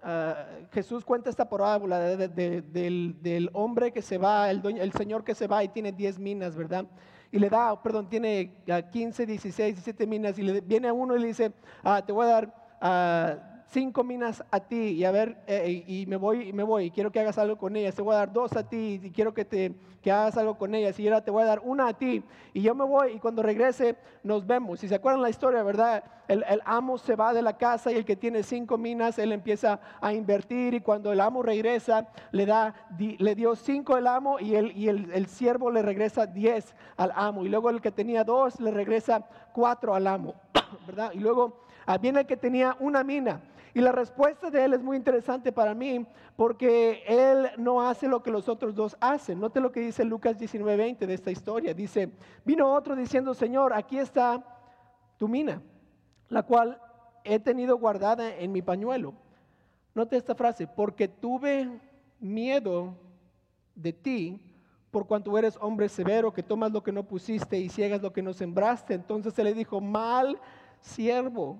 Ah, 0.03 0.47
Jesús 0.71 1.05
cuenta 1.05 1.29
esta 1.29 1.47
parábola 1.47 1.99
del, 1.99 3.49
hombre 3.53 3.91
que 3.91 4.01
se 4.01 4.17
va, 4.17 4.49
el, 4.49 4.65
el, 4.65 4.91
señor 4.93 5.23
que 5.23 5.35
se 5.35 5.45
va 5.45 5.63
y 5.63 5.67
tiene 5.67 5.91
10 5.91 6.17
minas, 6.17 6.55
¿verdad? 6.55 6.85
Y 7.31 7.37
le 7.37 7.49
da, 7.49 7.81
perdón, 7.81 8.09
tiene 8.09 8.51
15, 8.91 9.25
16, 9.25 9.75
17 9.75 10.07
minas 10.07 10.39
y 10.39 10.41
le 10.41 10.61
viene 10.61 10.87
a 10.87 10.93
uno 10.93 11.15
y 11.15 11.19
le 11.19 11.27
dice, 11.27 11.53
ah, 11.83 12.03
te 12.03 12.11
voy 12.11 12.25
a 12.25 12.29
dar 12.29 12.55
ah, 12.81 13.50
cinco 13.71 14.03
minas 14.03 14.43
a 14.51 14.59
ti 14.59 14.75
y 14.75 15.05
a 15.05 15.11
ver, 15.11 15.37
eh, 15.47 15.83
y 15.87 16.05
me 16.05 16.17
voy, 16.17 16.49
y 16.49 16.53
me 16.53 16.63
voy, 16.63 16.85
y 16.85 16.91
quiero 16.91 17.09
que 17.09 17.21
hagas 17.21 17.37
algo 17.37 17.57
con 17.57 17.75
ellas, 17.75 17.95
te 17.95 18.01
voy 18.01 18.13
a 18.13 18.17
dar 18.17 18.33
dos 18.33 18.55
a 18.57 18.67
ti 18.67 18.99
y 19.01 19.11
quiero 19.11 19.33
que, 19.33 19.45
te, 19.45 19.73
que 20.01 20.11
hagas 20.11 20.37
algo 20.37 20.57
con 20.57 20.75
ellas, 20.75 20.99
y 20.99 21.07
ahora 21.07 21.23
te 21.23 21.31
voy 21.31 21.43
a 21.43 21.45
dar 21.45 21.61
una 21.63 21.87
a 21.87 21.93
ti, 21.93 22.21
y 22.53 22.61
yo 22.61 22.75
me 22.75 22.83
voy 22.83 23.13
y 23.13 23.19
cuando 23.19 23.41
regrese 23.41 23.95
nos 24.23 24.45
vemos. 24.45 24.81
Si 24.81 24.89
se 24.89 24.95
acuerdan 24.95 25.21
la 25.21 25.29
historia, 25.29 25.63
¿verdad? 25.63 26.03
El, 26.27 26.43
el, 26.49 26.61
amo 26.65 26.97
se 26.97 27.15
va 27.15 27.33
de 27.33 27.41
la 27.41 27.57
casa 27.57 27.91
y 27.91 27.95
el 27.95 28.05
que 28.05 28.15
tiene 28.17 28.43
cinco 28.43 28.77
minas, 28.77 29.17
él 29.19 29.31
empieza 29.31 29.79
a 30.01 30.13
invertir 30.13 30.73
y 30.73 30.81
cuando 30.81 31.11
el 31.11 31.21
amo 31.21 31.41
regresa, 31.41 32.07
le, 32.31 32.45
da, 32.45 32.75
le 32.97 33.35
dio 33.35 33.55
cinco 33.55 33.97
el 33.97 34.07
amo 34.07 34.39
y, 34.39 34.55
el, 34.55 34.75
y 34.77 34.89
el, 34.89 35.11
el 35.13 35.27
siervo 35.27 35.71
le 35.71 35.81
regresa 35.81 36.25
diez 36.25 36.75
al 36.97 37.13
amo, 37.15 37.45
y 37.45 37.49
luego 37.49 37.69
el 37.69 37.79
que 37.81 37.91
tenía 37.91 38.25
dos 38.25 38.59
le 38.59 38.71
regresa 38.71 39.25
cuatro 39.53 39.95
al 39.95 40.07
amo, 40.07 40.35
¿verdad? 40.87 41.11
Y 41.13 41.19
luego 41.19 41.61
ah, 41.85 41.97
viene 41.97 42.21
el 42.21 42.25
que 42.25 42.35
tenía 42.35 42.75
una 42.79 43.03
mina 43.03 43.41
y 43.73 43.81
la 43.81 43.91
respuesta 43.91 44.49
de 44.49 44.65
él 44.65 44.73
es 44.73 44.83
muy 44.83 44.97
interesante 44.97 45.51
para 45.51 45.73
mí 45.73 46.05
porque 46.35 47.03
él 47.07 47.49
no 47.57 47.81
hace 47.81 48.07
lo 48.07 48.21
que 48.21 48.31
los 48.31 48.49
otros 48.49 48.75
dos 48.75 48.97
hacen. 48.99 49.39
Note 49.39 49.61
lo 49.61 49.71
que 49.71 49.79
dice 49.79 50.03
Lucas 50.03 50.37
19:20 50.37 51.05
de 51.05 51.13
esta 51.13 51.31
historia. 51.31 51.73
Dice, 51.73 52.11
vino 52.43 52.73
otro 52.73 52.95
diciendo, 52.95 53.33
Señor, 53.33 53.73
aquí 53.73 53.97
está 53.97 54.43
tu 55.17 55.27
mina, 55.27 55.61
la 56.29 56.43
cual 56.43 56.81
he 57.23 57.39
tenido 57.39 57.77
guardada 57.77 58.35
en 58.35 58.51
mi 58.51 58.61
pañuelo. 58.61 59.13
Note 59.93 60.17
esta 60.17 60.35
frase, 60.35 60.67
porque 60.67 61.07
tuve 61.07 61.69
miedo 62.19 62.95
de 63.75 63.93
ti, 63.93 64.41
por 64.89 65.07
cuanto 65.07 65.37
eres 65.37 65.57
hombre 65.61 65.87
severo, 65.87 66.33
que 66.33 66.43
tomas 66.43 66.71
lo 66.71 66.83
que 66.83 66.91
no 66.91 67.03
pusiste 67.03 67.57
y 67.57 67.69
ciegas 67.69 68.01
lo 68.01 68.11
que 68.11 68.21
no 68.21 68.33
sembraste. 68.33 68.93
Entonces 68.93 69.33
se 69.33 69.43
le 69.43 69.53
dijo, 69.53 69.79
mal 69.79 70.39
siervo 70.81 71.59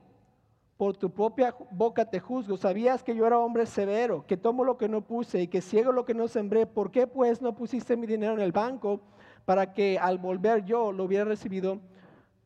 por 0.81 0.97
tu 0.97 1.11
propia 1.11 1.55
boca 1.69 2.09
te 2.09 2.19
juzgo. 2.19 2.57
Sabías 2.57 3.03
que 3.03 3.15
yo 3.15 3.27
era 3.27 3.37
hombre 3.37 3.67
severo, 3.67 4.25
que 4.25 4.35
tomo 4.35 4.63
lo 4.63 4.79
que 4.79 4.89
no 4.89 5.01
puse 5.01 5.39
y 5.39 5.47
que 5.47 5.61
ciego 5.61 5.91
lo 5.91 6.05
que 6.05 6.15
no 6.15 6.27
sembré. 6.27 6.65
¿Por 6.65 6.89
qué 6.89 7.05
pues 7.05 7.39
no 7.39 7.53
pusiste 7.53 7.95
mi 7.95 8.07
dinero 8.07 8.33
en 8.33 8.39
el 8.39 8.51
banco 8.51 8.99
para 9.45 9.75
que 9.75 9.99
al 9.99 10.17
volver 10.17 10.65
yo 10.65 10.91
lo 10.91 11.03
hubiera 11.03 11.23
recibido 11.23 11.79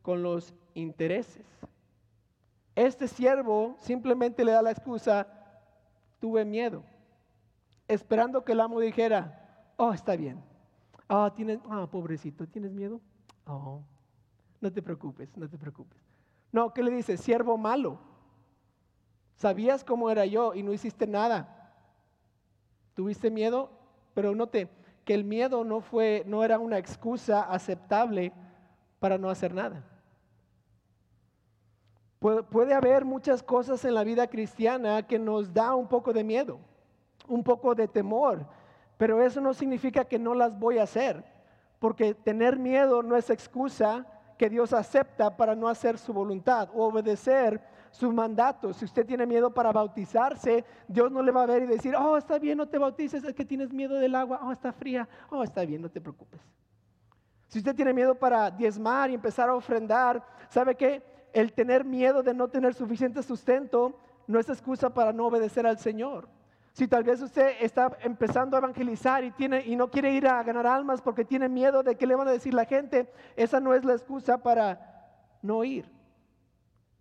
con 0.02 0.22
los 0.22 0.52
intereses? 0.74 1.46
Este 2.74 3.08
siervo 3.08 3.74
simplemente 3.78 4.44
le 4.44 4.52
da 4.52 4.60
la 4.60 4.72
excusa, 4.72 5.26
tuve 6.20 6.44
miedo, 6.44 6.82
esperando 7.88 8.44
que 8.44 8.52
el 8.52 8.60
amo 8.60 8.80
dijera, 8.80 9.72
oh, 9.78 9.94
está 9.94 10.14
bien. 10.14 10.44
Ah, 11.08 11.32
tienes, 11.34 11.58
ah, 11.70 11.88
pobrecito, 11.90 12.46
¿tienes 12.46 12.74
miedo? 12.74 13.00
Oh, 13.46 13.80
no 14.60 14.70
te 14.70 14.82
preocupes, 14.82 15.34
no 15.38 15.48
te 15.48 15.56
preocupes. 15.56 16.02
No, 16.52 16.74
¿qué 16.74 16.82
le 16.82 16.90
dice? 16.90 17.16
Siervo 17.16 17.56
malo. 17.56 18.14
Sabías 19.36 19.84
cómo 19.84 20.10
era 20.10 20.26
yo 20.26 20.54
y 20.54 20.62
no 20.62 20.72
hiciste 20.72 21.06
nada. 21.06 21.72
Tuviste 22.94 23.30
miedo, 23.30 23.70
pero 24.14 24.34
note 24.34 24.68
que 25.04 25.14
el 25.14 25.24
miedo 25.24 25.62
no 25.62 25.80
fue 25.80 26.24
no 26.26 26.42
era 26.42 26.58
una 26.58 26.78
excusa 26.78 27.42
aceptable 27.42 28.32
para 28.98 29.18
no 29.18 29.30
hacer 29.30 29.54
nada. 29.54 29.84
Puede, 32.18 32.74
haber 32.74 33.04
muchas 33.04 33.42
cosas 33.42 33.84
en 33.84 33.94
la 33.94 34.02
vida 34.02 34.26
cristiana 34.26 35.06
que 35.06 35.18
nos 35.18 35.52
da 35.52 35.74
un 35.74 35.86
poco 35.86 36.12
de 36.12 36.24
miedo, 36.24 36.58
un 37.28 37.44
poco 37.44 37.74
de 37.74 37.86
temor, 37.86 38.46
pero 38.96 39.22
eso 39.22 39.40
no 39.40 39.52
significa 39.52 40.04
que 40.04 40.18
no 40.18 40.34
las 40.34 40.58
voy 40.58 40.78
a 40.78 40.84
hacer, 40.84 41.24
porque 41.78 42.14
tener 42.14 42.58
miedo 42.58 43.02
no 43.02 43.16
es 43.16 43.28
excusa 43.28 44.06
que 44.38 44.48
Dios 44.48 44.72
acepta 44.72 45.36
para 45.36 45.54
no 45.54 45.68
hacer 45.68 45.98
su 45.98 46.12
voluntad 46.12 46.68
o 46.74 46.86
obedecer 46.86 47.60
su 47.96 48.12
mandato. 48.12 48.72
Si 48.72 48.84
usted 48.84 49.06
tiene 49.06 49.26
miedo 49.26 49.52
para 49.52 49.72
bautizarse, 49.72 50.64
Dios 50.86 51.10
no 51.10 51.22
le 51.22 51.32
va 51.32 51.42
a 51.42 51.46
ver 51.46 51.62
y 51.62 51.66
decir, 51.66 51.94
oh, 51.96 52.16
está 52.16 52.38
bien, 52.38 52.58
no 52.58 52.68
te 52.68 52.78
bautices, 52.78 53.24
es 53.24 53.34
que 53.34 53.44
tienes 53.44 53.72
miedo 53.72 53.94
del 53.94 54.14
agua, 54.14 54.40
oh, 54.42 54.52
está 54.52 54.72
fría, 54.72 55.08
oh, 55.30 55.42
está 55.42 55.64
bien, 55.64 55.80
no 55.80 55.88
te 55.88 56.00
preocupes. 56.00 56.40
Si 57.48 57.58
usted 57.58 57.74
tiene 57.74 57.94
miedo 57.94 58.14
para 58.14 58.50
diezmar 58.50 59.10
y 59.10 59.14
empezar 59.14 59.48
a 59.48 59.54
ofrendar, 59.54 60.22
¿sabe 60.50 60.74
qué? 60.74 61.02
El 61.32 61.52
tener 61.52 61.84
miedo 61.84 62.22
de 62.22 62.34
no 62.34 62.48
tener 62.48 62.74
suficiente 62.74 63.22
sustento 63.22 63.98
no 64.26 64.38
es 64.38 64.48
excusa 64.48 64.90
para 64.90 65.12
no 65.12 65.26
obedecer 65.26 65.66
al 65.66 65.78
Señor. 65.78 66.28
Si 66.72 66.86
tal 66.88 67.04
vez 67.04 67.22
usted 67.22 67.54
está 67.60 67.96
empezando 68.02 68.56
a 68.56 68.58
evangelizar 68.58 69.24
y, 69.24 69.30
tiene, 69.30 69.64
y 69.64 69.76
no 69.76 69.90
quiere 69.90 70.12
ir 70.12 70.28
a 70.28 70.42
ganar 70.42 70.66
almas 70.66 71.00
porque 71.00 71.24
tiene 71.24 71.48
miedo 71.48 71.82
de 71.82 71.96
qué 71.96 72.06
le 72.06 72.14
van 72.14 72.28
a 72.28 72.32
decir 72.32 72.52
la 72.52 72.66
gente, 72.66 73.10
esa 73.36 73.60
no 73.60 73.72
es 73.72 73.84
la 73.84 73.94
excusa 73.94 74.36
para 74.36 75.08
no 75.40 75.64
ir. 75.64 75.95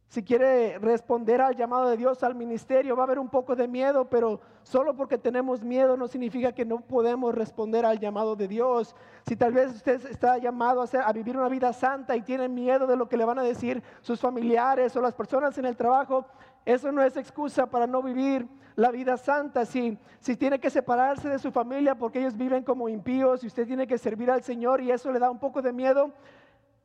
Si 0.07 0.23
quiere 0.23 0.77
responder 0.79 1.41
al 1.41 1.55
llamado 1.55 1.89
de 1.89 1.97
Dios 1.97 2.23
al 2.23 2.35
ministerio, 2.35 2.95
va 2.95 3.03
a 3.03 3.05
haber 3.05 3.19
un 3.19 3.27
poco 3.27 3.55
de 3.55 3.67
miedo, 3.67 4.09
pero 4.09 4.39
solo 4.63 4.95
porque 4.95 5.17
tenemos 5.17 5.63
miedo 5.63 5.97
no 5.97 6.07
significa 6.07 6.53
que 6.53 6.63
no 6.63 6.79
podemos 6.81 7.33
responder 7.33 7.85
al 7.85 7.99
llamado 7.99 8.35
de 8.35 8.47
Dios. 8.47 8.95
Si 9.27 9.35
tal 9.35 9.51
vez 9.51 9.73
usted 9.75 10.05
está 10.05 10.37
llamado 10.37 10.81
a, 10.81 10.85
a 10.85 11.11
vivir 11.11 11.35
una 11.35 11.49
vida 11.49 11.73
santa 11.73 12.15
y 12.15 12.21
tiene 12.21 12.47
miedo 12.47 12.87
de 12.87 12.95
lo 12.95 13.09
que 13.09 13.17
le 13.17 13.25
van 13.25 13.39
a 13.39 13.43
decir 13.43 13.81
sus 14.01 14.19
familiares 14.19 14.95
o 14.95 15.01
las 15.01 15.15
personas 15.15 15.57
en 15.57 15.65
el 15.65 15.75
trabajo, 15.75 16.25
eso 16.65 16.91
no 16.91 17.01
es 17.01 17.17
excusa 17.17 17.65
para 17.65 17.87
no 17.87 18.01
vivir 18.01 18.47
la 18.75 18.91
vida 18.91 19.17
santa. 19.17 19.65
Si, 19.65 19.97
si 20.19 20.37
tiene 20.37 20.59
que 20.59 20.69
separarse 20.69 21.29
de 21.29 21.39
su 21.39 21.51
familia 21.51 21.95
porque 21.95 22.19
ellos 22.19 22.37
viven 22.37 22.63
como 22.63 22.87
impíos 22.89 23.43
y 23.43 23.47
usted 23.47 23.65
tiene 23.65 23.87
que 23.87 23.97
servir 23.97 24.29
al 24.29 24.43
Señor 24.43 24.81
y 24.81 24.91
eso 24.91 25.11
le 25.11 25.19
da 25.19 25.29
un 25.29 25.39
poco 25.39 25.61
de 25.61 25.73
miedo, 25.73 26.11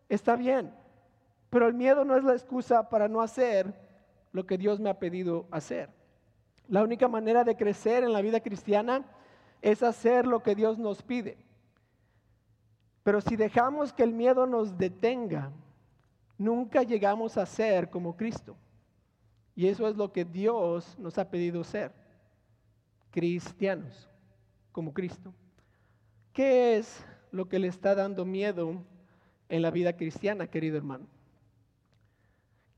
está 0.09 0.37
bien. 0.37 0.73
Pero 1.51 1.67
el 1.67 1.75
miedo 1.75 2.05
no 2.05 2.17
es 2.17 2.25
la 2.25 2.33
excusa 2.33 2.89
para 2.89 3.09
no 3.09 3.21
hacer 3.21 3.75
lo 4.33 4.47
que 4.47 4.57
Dios 4.57 4.79
me 4.79 4.89
ha 4.89 4.99
pedido 4.99 5.47
hacer. 5.51 5.91
La 6.69 6.85
única 6.85 7.09
manera 7.09 7.43
de 7.43 7.57
crecer 7.57 8.05
en 8.05 8.13
la 8.13 8.23
vida 8.23 8.41
cristiana 8.41 9.05
es 9.61 9.83
hacer 9.83 10.27
lo 10.27 10.43
que 10.43 10.55
Dios 10.55 10.79
nos 10.79 11.03
pide. 11.03 11.37
Pero 13.03 13.21
si 13.21 13.35
dejamos 13.35 13.93
que 13.93 14.05
el 14.05 14.13
miedo 14.13 14.47
nos 14.47 14.79
detenga, 14.79 15.51
nunca 16.39 16.85
llegamos 16.85 17.37
a 17.37 17.47
ser 17.47 17.91
como 17.91 18.17
Cristo. 18.17 18.57
Y 19.57 19.67
eso 19.67 19.89
es 19.89 19.97
lo 19.97 20.13
que 20.13 20.25
Dios 20.25 20.97
nos 20.99 21.19
ha 21.19 21.29
pedido 21.29 21.65
ser, 21.65 21.93
cristianos, 23.11 24.09
como 24.71 24.95
Cristo. 24.95 25.35
¿Qué 26.33 26.77
es 26.77 27.05
lo 27.33 27.49
que 27.49 27.59
le 27.59 27.67
está 27.67 27.97
dando 27.97 28.25
miedo 28.25 28.83
en 29.49 29.63
la 29.63 29.73
vida 29.73 29.97
cristiana, 29.97 30.47
querido 30.47 30.77
hermano? 30.77 31.07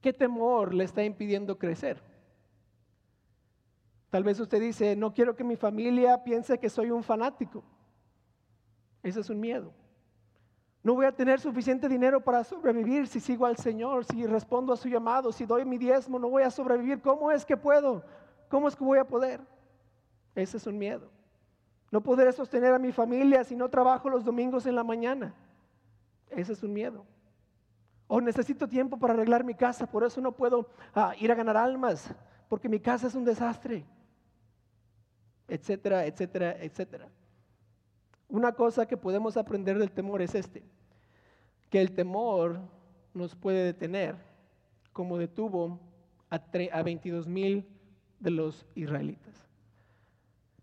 ¿Qué 0.02 0.12
temor 0.12 0.74
le 0.74 0.84
está 0.84 1.04
impidiendo 1.04 1.56
crecer? 1.56 2.02
Tal 4.10 4.24
vez 4.24 4.38
usted 4.40 4.60
dice, 4.60 4.96
no 4.96 5.14
quiero 5.14 5.36
que 5.36 5.44
mi 5.44 5.56
familia 5.56 6.22
piense 6.24 6.58
que 6.58 6.68
soy 6.68 6.90
un 6.90 7.04
fanático. 7.04 7.62
Ese 9.02 9.20
es 9.20 9.30
un 9.30 9.40
miedo. 9.40 9.72
No 10.82 10.94
voy 10.94 11.06
a 11.06 11.12
tener 11.12 11.38
suficiente 11.38 11.88
dinero 11.88 12.20
para 12.20 12.42
sobrevivir 12.42 13.06
si 13.06 13.20
sigo 13.20 13.46
al 13.46 13.56
Señor, 13.56 14.04
si 14.04 14.26
respondo 14.26 14.72
a 14.72 14.76
su 14.76 14.88
llamado, 14.88 15.30
si 15.30 15.46
doy 15.46 15.64
mi 15.64 15.78
diezmo, 15.78 16.18
no 16.18 16.28
voy 16.28 16.42
a 16.42 16.50
sobrevivir. 16.50 17.00
¿Cómo 17.00 17.30
es 17.30 17.46
que 17.46 17.56
puedo? 17.56 18.04
¿Cómo 18.48 18.66
es 18.66 18.74
que 18.74 18.82
voy 18.82 18.98
a 18.98 19.06
poder? 19.06 19.40
Ese 20.34 20.56
es 20.56 20.66
un 20.66 20.76
miedo. 20.76 21.08
No 21.92 22.02
podré 22.02 22.32
sostener 22.32 22.74
a 22.74 22.78
mi 22.80 22.90
familia 22.90 23.44
si 23.44 23.54
no 23.54 23.68
trabajo 23.68 24.10
los 24.10 24.24
domingos 24.24 24.66
en 24.66 24.74
la 24.74 24.82
mañana. 24.82 25.32
Ese 26.28 26.54
es 26.54 26.62
un 26.64 26.72
miedo. 26.72 27.06
O 28.14 28.20
necesito 28.20 28.68
tiempo 28.68 28.98
para 28.98 29.14
arreglar 29.14 29.42
mi 29.42 29.54
casa, 29.54 29.86
por 29.86 30.04
eso 30.04 30.20
no 30.20 30.32
puedo 30.32 30.68
ah, 30.94 31.14
ir 31.18 31.32
a 31.32 31.34
ganar 31.34 31.56
almas, 31.56 32.14
porque 32.46 32.68
mi 32.68 32.78
casa 32.78 33.06
es 33.06 33.14
un 33.14 33.24
desastre, 33.24 33.86
etcétera, 35.48 36.04
etcétera, 36.04 36.62
etcétera. 36.62 37.08
Una 38.28 38.52
cosa 38.52 38.84
que 38.84 38.98
podemos 38.98 39.38
aprender 39.38 39.78
del 39.78 39.92
temor 39.92 40.20
es 40.20 40.34
este, 40.34 40.62
que 41.70 41.80
el 41.80 41.94
temor 41.94 42.60
nos 43.14 43.34
puede 43.34 43.64
detener, 43.64 44.16
como 44.92 45.16
detuvo 45.16 45.80
a, 46.28 46.38
a 46.70 46.82
22 46.82 47.26
mil 47.26 47.66
de 48.20 48.30
los 48.30 48.66
israelitas. 48.74 49.48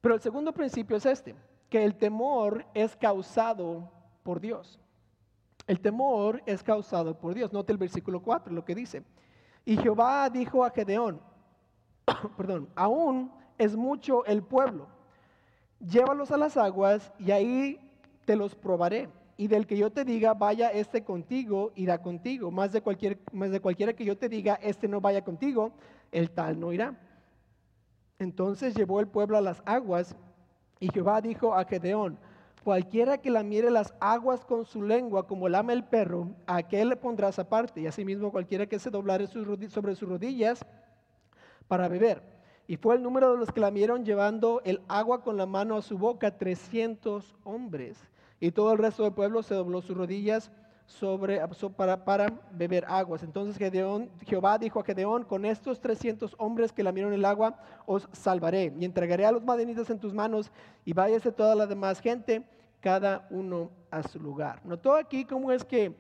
Pero 0.02 0.14
el 0.14 0.22
segundo 0.22 0.54
principio 0.54 0.98
es 0.98 1.06
este, 1.08 1.34
que 1.68 1.84
el 1.84 1.96
temor 1.96 2.64
es 2.76 2.96
causado 2.96 3.92
por 4.22 4.40
Dios. 4.40 4.80
El 5.70 5.80
temor 5.80 6.42
es 6.46 6.62
causado 6.64 7.18
por 7.18 7.34
Dios. 7.34 7.54
Note 7.54 7.72
el 7.72 7.78
versículo 7.78 8.22
4, 8.22 8.52
lo 8.52 8.66
que 8.66 8.76
dice. 8.76 9.04
Y 9.64 9.78
Jehová 9.78 10.30
dijo 10.30 10.66
a 10.66 10.72
Gedeón, 10.72 11.22
perdón, 12.38 12.68
aún 12.76 13.32
es 13.58 13.76
mucho 13.76 14.26
el 14.26 14.44
pueblo 14.44 15.00
llévalos 15.80 16.32
a 16.32 16.38
las 16.38 16.58
aguas 16.58 17.12
y 17.20 17.32
ahí 17.32 17.80
te 18.26 18.36
los 18.36 18.56
probaré. 18.56 19.10
Y 19.38 19.48
del 19.48 19.66
que 19.66 19.78
yo 19.78 19.90
te 19.90 20.04
diga, 20.04 20.34
vaya 20.34 20.70
este 20.70 21.04
contigo, 21.04 21.72
irá 21.76 22.02
contigo. 22.02 22.52
Más 22.52 22.74
de, 22.74 22.82
cualquier, 22.82 23.20
más 23.32 23.52
de 23.52 23.62
cualquiera 23.62 23.94
que 23.94 24.04
yo 24.04 24.18
te 24.18 24.28
diga, 24.28 24.56
este 24.56 24.88
no 24.90 25.00
vaya 25.00 25.24
contigo, 25.24 25.72
el 26.12 26.30
tal 26.32 26.60
no 26.60 26.74
irá. 26.74 27.00
Entonces 28.20 28.76
llevó 28.76 29.00
el 29.00 29.08
pueblo 29.08 29.38
a 29.38 29.42
las 29.42 29.64
aguas 29.66 30.14
y 30.82 30.92
Jehová 30.92 31.22
dijo 31.22 31.54
a 31.54 31.64
Gedeón, 31.64 32.20
cualquiera 32.70 33.18
que 33.18 33.32
lamiere 33.32 33.72
las 33.72 33.96
aguas 34.00 34.46
con 34.46 34.64
su 34.64 34.84
lengua 34.84 35.26
como 35.26 35.50
lame 35.50 35.74
el 35.74 35.84
perro, 35.84 36.36
a 36.46 36.58
aquel 36.58 36.90
le 36.90 36.96
pondrás 36.96 37.40
aparte. 37.40 37.82
Y 37.82 37.88
asimismo 37.88 38.32
cualquiera 38.32 38.68
que 38.68 38.78
se 38.78 38.92
doblare 38.92 39.26
sobre 39.26 39.96
sus 39.96 40.08
rodillas 40.08 40.64
para 41.68 41.88
beber. 41.88 42.22
Y 42.68 42.78
fue 42.78 42.96
el 42.96 43.02
número 43.02 43.32
de 43.32 43.40
los 43.40 43.52
que 43.52 43.60
lamieron 43.60 44.06
llevando 44.06 44.62
el 44.66 44.84
agua 44.88 45.24
con 45.24 45.36
la 45.36 45.48
mano 45.48 45.78
a 45.78 45.82
su 45.82 45.98
boca, 45.98 46.38
300 46.38 47.36
hombres. 47.44 47.98
Y 48.40 48.52
todo 48.52 48.72
el 48.72 48.78
resto 48.78 49.02
del 49.02 49.14
pueblo 49.14 49.42
se 49.42 49.56
dobló 49.56 49.82
sus 49.82 49.98
rodillas 49.98 50.52
sobre, 50.86 51.42
para, 51.76 52.32
beber 52.52 52.86
aguas. 52.88 53.24
Entonces 53.24 53.58
Jehová 54.28 54.60
dijo 54.60 54.80
a 54.80 54.84
Gedeón, 54.84 55.24
con 55.24 55.44
estos 55.44 55.82
300 55.82 56.36
hombres 56.38 56.72
que 56.72 56.84
lamieron 56.84 57.14
el 57.14 57.26
agua, 57.26 57.58
os 57.88 58.08
salvaré. 58.12 58.72
Y 58.80 58.86
entregaré 58.86 59.26
a 59.26 59.32
los 59.32 59.44
madenitas 59.44 59.90
en 59.90 59.98
tus 59.98 60.14
manos 60.14 60.52
y 60.86 60.94
váyase 60.94 61.32
toda 61.32 61.56
la 61.56 61.66
demás 61.66 62.00
gente, 62.00 62.46
cada 62.80 63.28
uno 63.30 63.72
a 63.92 64.04
su 64.04 64.20
lugar. 64.20 64.62
¿Notó 64.66 64.96
aquí 64.96 65.26
cómo 65.26 65.52
es 65.52 65.64
que, 65.64 65.96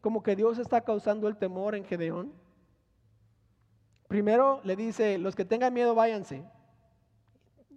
como 0.00 0.22
que 0.22 0.36
Dios 0.36 0.58
está 0.58 0.80
causando 0.80 1.28
el 1.28 1.36
temor 1.36 1.74
en 1.74 1.84
Gedeón? 1.84 2.32
Primero 4.08 4.60
le 4.64 4.76
dice, 4.76 5.18
los 5.18 5.34
que 5.34 5.44
tengan 5.44 5.72
miedo 5.72 5.94
váyanse. 5.94 6.44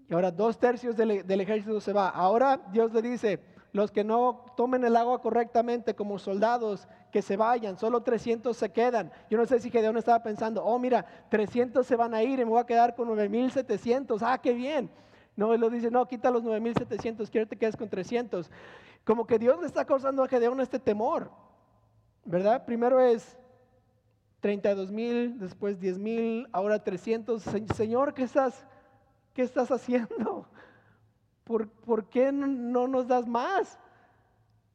Y 0.09 0.13
ahora 0.13 0.31
dos 0.31 0.59
tercios 0.59 0.95
del, 0.95 1.41
ejército 1.41 1.79
se 1.79 1.93
va. 1.93 2.09
Ahora 2.09 2.61
Dios 2.71 2.93
le 2.93 3.01
dice, 3.01 3.39
los 3.71 3.91
que 3.91 4.03
no 4.03 4.45
tomen 4.55 4.83
el 4.83 4.95
agua 4.95 5.21
correctamente 5.21 5.95
como 5.95 6.19
soldados, 6.19 6.87
que 7.11 7.21
se 7.21 7.37
vayan, 7.37 7.77
solo 7.77 8.03
300 8.03 8.55
se 8.55 8.69
quedan. 8.69 9.11
Yo 9.29 9.37
no 9.37 9.45
sé 9.45 9.59
si 9.59 9.71
Gedeón 9.71 9.97
estaba 9.97 10.21
pensando, 10.21 10.63
oh 10.63 10.77
mira, 10.77 11.05
300 11.29 11.87
se 11.87 11.95
van 11.95 12.13
a 12.13 12.21
ir 12.21 12.39
y 12.39 12.43
me 12.43 12.51
voy 12.51 12.59
a 12.59 12.65
quedar 12.65 12.95
con 12.95 13.07
9700, 13.07 14.21
ah, 14.21 14.37
qué 14.37 14.53
bien. 14.53 14.91
No, 15.35 15.53
él 15.53 15.61
lo 15.61 15.69
dice, 15.69 15.91
no, 15.91 16.07
quita 16.07 16.31
los 16.31 16.43
9700, 16.43 17.29
quiero 17.29 17.47
que 17.47 17.55
te 17.55 17.59
quedes 17.59 17.75
con 17.75 17.89
300. 17.89 18.49
Como 19.03 19.27
que 19.27 19.37
Dios 19.37 19.59
le 19.59 19.67
está 19.67 19.85
causando 19.85 20.23
a 20.23 20.27
Gedeón 20.27 20.61
este 20.61 20.79
temor, 20.79 21.29
¿verdad? 22.23 22.65
Primero 22.65 22.99
es, 22.99 23.37
32 24.45 24.91
mil, 24.91 25.39
después 25.39 25.79
10 25.79 25.97
mil, 25.97 26.47
ahora 26.51 26.83
300. 26.83 27.41
Señor, 27.75 28.13
¿qué 28.13 28.21
estás, 28.21 28.63
qué 29.33 29.41
estás 29.41 29.71
haciendo? 29.71 30.47
¿Por, 31.43 31.67
¿Por, 31.67 32.09
qué 32.09 32.31
no 32.31 32.87
nos 32.87 33.07
das 33.07 33.27
más? 33.27 33.79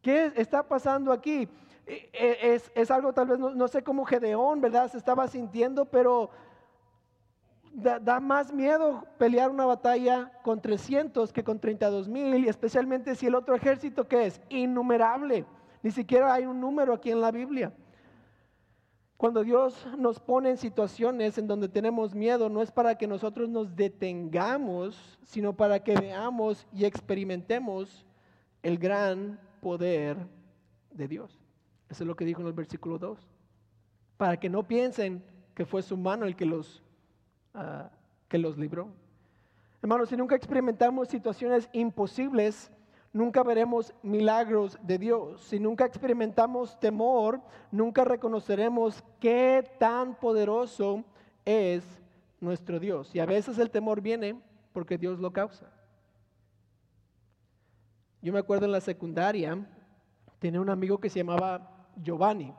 ¿Qué 0.02 0.32
está 0.34 0.66
pasando 0.66 1.12
aquí? 1.12 1.48
E, 1.86 2.10
e, 2.12 2.54
es, 2.54 2.72
es 2.74 2.90
algo 2.90 3.12
tal 3.12 3.28
vez, 3.28 3.38
no, 3.38 3.68
sé 3.68 3.84
cómo 3.84 4.04
Gedeón, 4.04 4.60
¿verdad? 4.60 4.90
Se 4.90 4.98
estaba 4.98 5.28
sintiendo, 5.28 5.84
pero 5.84 6.30
da, 7.72 8.20
más 8.20 8.52
miedo 8.52 9.04
pelear 9.18 9.50
una 9.50 9.66
batalla 9.66 10.32
con 10.42 10.60
300 10.60 11.32
que 11.32 11.44
con 11.44 11.58
32 11.58 12.08
mil, 12.08 12.34
y 12.44 12.48
especialmente 12.48 13.14
si 13.14 13.26
el 13.26 13.34
otro 13.34 13.54
ejército 13.54 14.06
que 14.08 14.26
es 14.26 14.40
innumerable. 14.48 15.46
Ni 15.82 15.90
siquiera 15.90 16.34
hay 16.34 16.46
un 16.46 16.60
número 16.60 16.92
aquí 16.92 17.10
en 17.10 17.20
la 17.20 17.30
Biblia. 17.30 17.72
Cuando 19.16 19.42
Dios 19.42 19.86
nos 19.98 20.18
pone 20.18 20.50
en 20.50 20.56
situaciones 20.56 21.36
en 21.36 21.46
donde 21.46 21.68
tenemos 21.68 22.14
miedo, 22.14 22.48
no 22.48 22.62
es 22.62 22.72
para 22.72 22.96
que 22.96 23.06
nosotros 23.06 23.48
nos 23.50 23.76
detengamos, 23.76 25.18
sino 25.24 25.54
para 25.54 25.82
que 25.82 25.94
veamos 25.94 26.66
y 26.72 26.86
experimentemos 26.86 28.06
el 28.62 28.78
gran 28.78 29.38
poder 29.60 30.16
de 30.90 31.06
Dios. 31.06 31.38
Eso 31.90 32.04
es 32.04 32.06
lo 32.06 32.16
que 32.16 32.24
dijo 32.24 32.40
en 32.40 32.46
el 32.46 32.52
versículo 32.52 32.98
2. 32.98 33.18
Para 34.16 34.38
que 34.38 34.48
no 34.48 34.66
piensen 34.66 35.22
que 35.54 35.66
fue 35.66 35.82
su 35.82 35.96
mano 35.96 36.24
el 36.24 36.36
que 36.36 36.46
los, 36.46 36.82
ah, 37.54 37.90
que 38.28 38.38
los 38.38 38.56
libró. 38.58 38.88
Hermanos, 39.82 40.10
si 40.10 40.16
nunca 40.16 40.36
experimentamos 40.36 41.08
situaciones 41.08 41.68
imposibles, 41.72 42.70
nunca 43.12 43.42
veremos 43.42 43.94
milagros 44.02 44.78
de 44.82 44.98
Dios. 44.98 45.40
Si 45.42 45.58
nunca 45.58 45.86
experimentamos 45.86 46.78
temor, 46.78 47.40
nunca 47.70 48.04
reconoceremos 48.04 49.02
qué 49.18 49.64
tan 49.78 50.14
poderoso 50.14 51.04
es 51.44 51.82
nuestro 52.40 52.78
Dios. 52.78 53.14
Y 53.14 53.20
a 53.20 53.26
veces 53.26 53.58
el 53.58 53.70
temor 53.70 54.00
viene 54.00 54.40
porque 54.72 54.98
Dios 54.98 55.18
lo 55.18 55.32
causa. 55.32 55.66
Yo 58.22 58.32
me 58.32 58.38
acuerdo 58.38 58.66
en 58.66 58.72
la 58.72 58.80
secundaria, 58.80 59.66
tenía 60.38 60.60
un 60.60 60.68
amigo 60.68 60.98
que 60.98 61.08
se 61.08 61.20
llamaba 61.20 61.88
Giovanni. 61.96 62.52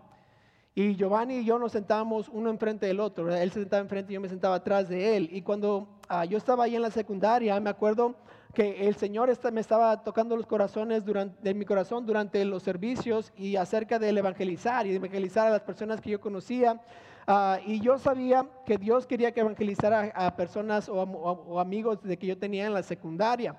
Y 0.74 0.96
Giovanni 0.96 1.40
y 1.40 1.46
yo 1.46 1.60
nos 1.60 1.74
sentábamos 1.74 2.30
uno 2.30 2.50
enfrente 2.50 2.86
del 2.86 3.02
otro. 3.02 3.34
Él 3.34 3.52
se 3.52 3.60
sentaba 3.60 3.82
enfrente 3.82 4.14
y 4.14 4.16
yo 4.16 4.22
me 4.22 4.30
sentaba 4.30 4.56
atrás 4.56 4.88
de 4.88 5.18
él. 5.18 5.30
Y 5.32 5.42
cuando 5.42 6.00
ah, 6.08 6.24
yo 6.24 6.38
estaba 6.38 6.64
ahí 6.64 6.78
en 6.78 6.82
la 6.82 6.92
secundaria, 6.92 7.60
me 7.60 7.70
acuerdo 7.70 8.16
que 8.54 8.88
el 8.88 8.96
Señor 8.96 9.30
me 9.52 9.62
estaba 9.62 10.02
tocando 10.04 10.36
los 10.38 10.46
corazones 10.46 11.04
durante, 11.04 11.42
de 11.42 11.54
mi 11.54 11.66
corazón 11.66 12.06
durante 12.06 12.44
los 12.46 12.64
servicios 12.64 13.34
y 13.36 13.58
acerca 13.58 14.00
del 14.00 14.18
evangelizar 14.18 14.86
y 14.88 14.92
de 14.92 14.96
evangelizar 14.96 15.48
a 15.48 15.52
las 15.52 15.62
personas 15.62 16.00
que 16.00 16.10
yo 16.10 16.22
conocía. 16.22 16.82
Ah, 17.28 17.60
y 17.66 17.82
yo 17.82 17.98
sabía 17.98 18.48
que 18.66 18.78
Dios 18.78 19.06
quería 19.06 19.34
que 19.34 19.42
evangelizara 19.42 20.12
a, 20.16 20.36
personas 20.38 20.88
o, 20.88 21.60
amigos 21.60 22.02
de 22.02 22.18
que 22.18 22.28
yo 22.28 22.38
tenía 22.38 22.66
en 22.66 22.74
la 22.74 22.84
secundaria. 22.84 23.58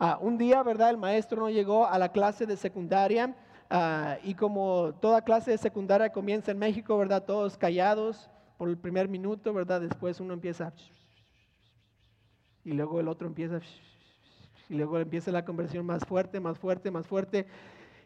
Ah, 0.00 0.18
un 0.20 0.36
día, 0.36 0.64
¿verdad? 0.64 0.90
El 0.90 0.98
maestro 0.98 1.40
no 1.40 1.50
llegó 1.50 1.86
a 1.86 1.98
la 1.98 2.10
clase 2.10 2.46
de 2.46 2.56
secundaria 2.56 3.34
ah, 3.70 4.16
y 4.22 4.34
como 4.34 4.94
toda 5.00 5.22
clase 5.22 5.52
de 5.52 5.58
secundaria 5.58 6.10
comienza 6.10 6.50
en 6.50 6.58
México, 6.58 6.96
¿verdad? 6.98 7.24
Todos 7.24 7.56
callados 7.56 8.30
por 8.56 8.68
el 8.68 8.76
primer 8.76 9.08
minuto, 9.08 9.52
¿verdad? 9.52 9.80
Después 9.80 10.20
uno 10.20 10.34
empieza 10.34 10.72
y 12.64 12.72
luego 12.72 13.00
el 13.00 13.08
otro 13.08 13.26
empieza 13.26 13.60
y 14.68 14.74
luego 14.74 14.98
empieza 14.98 15.30
la 15.32 15.44
conversión 15.44 15.86
más 15.86 16.04
fuerte, 16.04 16.40
más 16.40 16.58
fuerte, 16.58 16.90
más 16.90 17.06
fuerte. 17.06 17.46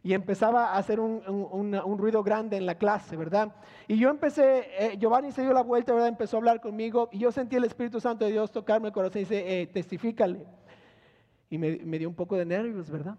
y 0.04 0.14
empezaba 0.14 0.72
a 0.72 0.78
hacer 0.78 0.98
un, 0.98 1.98
ruido 1.98 2.24
grande 2.24 2.56
en 2.56 2.66
la 2.66 2.76
clase, 2.76 3.16
¿verdad? 3.16 3.54
Y 3.86 3.98
yo 3.98 4.10
empecé, 4.10 4.66
eh, 4.78 4.98
Giovanni 4.98 5.30
se 5.30 5.42
dio 5.42 5.52
la 5.52 5.62
vuelta, 5.62 5.92
¿verdad? 5.92 6.08
Empezó 6.08 6.36
a 6.36 6.38
hablar 6.38 6.60
conmigo 6.60 7.08
y 7.12 7.18
yo 7.18 7.30
sentí 7.30 7.54
el 7.54 7.64
Espíritu 7.64 8.00
Santo 8.00 8.24
de 8.24 8.32
Dios 8.32 8.50
tocarme 8.50 8.88
el 8.88 8.92
corazón 8.92 9.18
y 9.18 9.24
dice, 9.24 9.62
eh, 9.62 9.66
testifícale. 9.68 10.44
Y 11.50 11.58
me, 11.58 11.98
dio 11.98 12.08
un 12.08 12.16
poco 12.16 12.36
de 12.36 12.46
nervios, 12.46 12.90
¿verdad? 12.90 13.16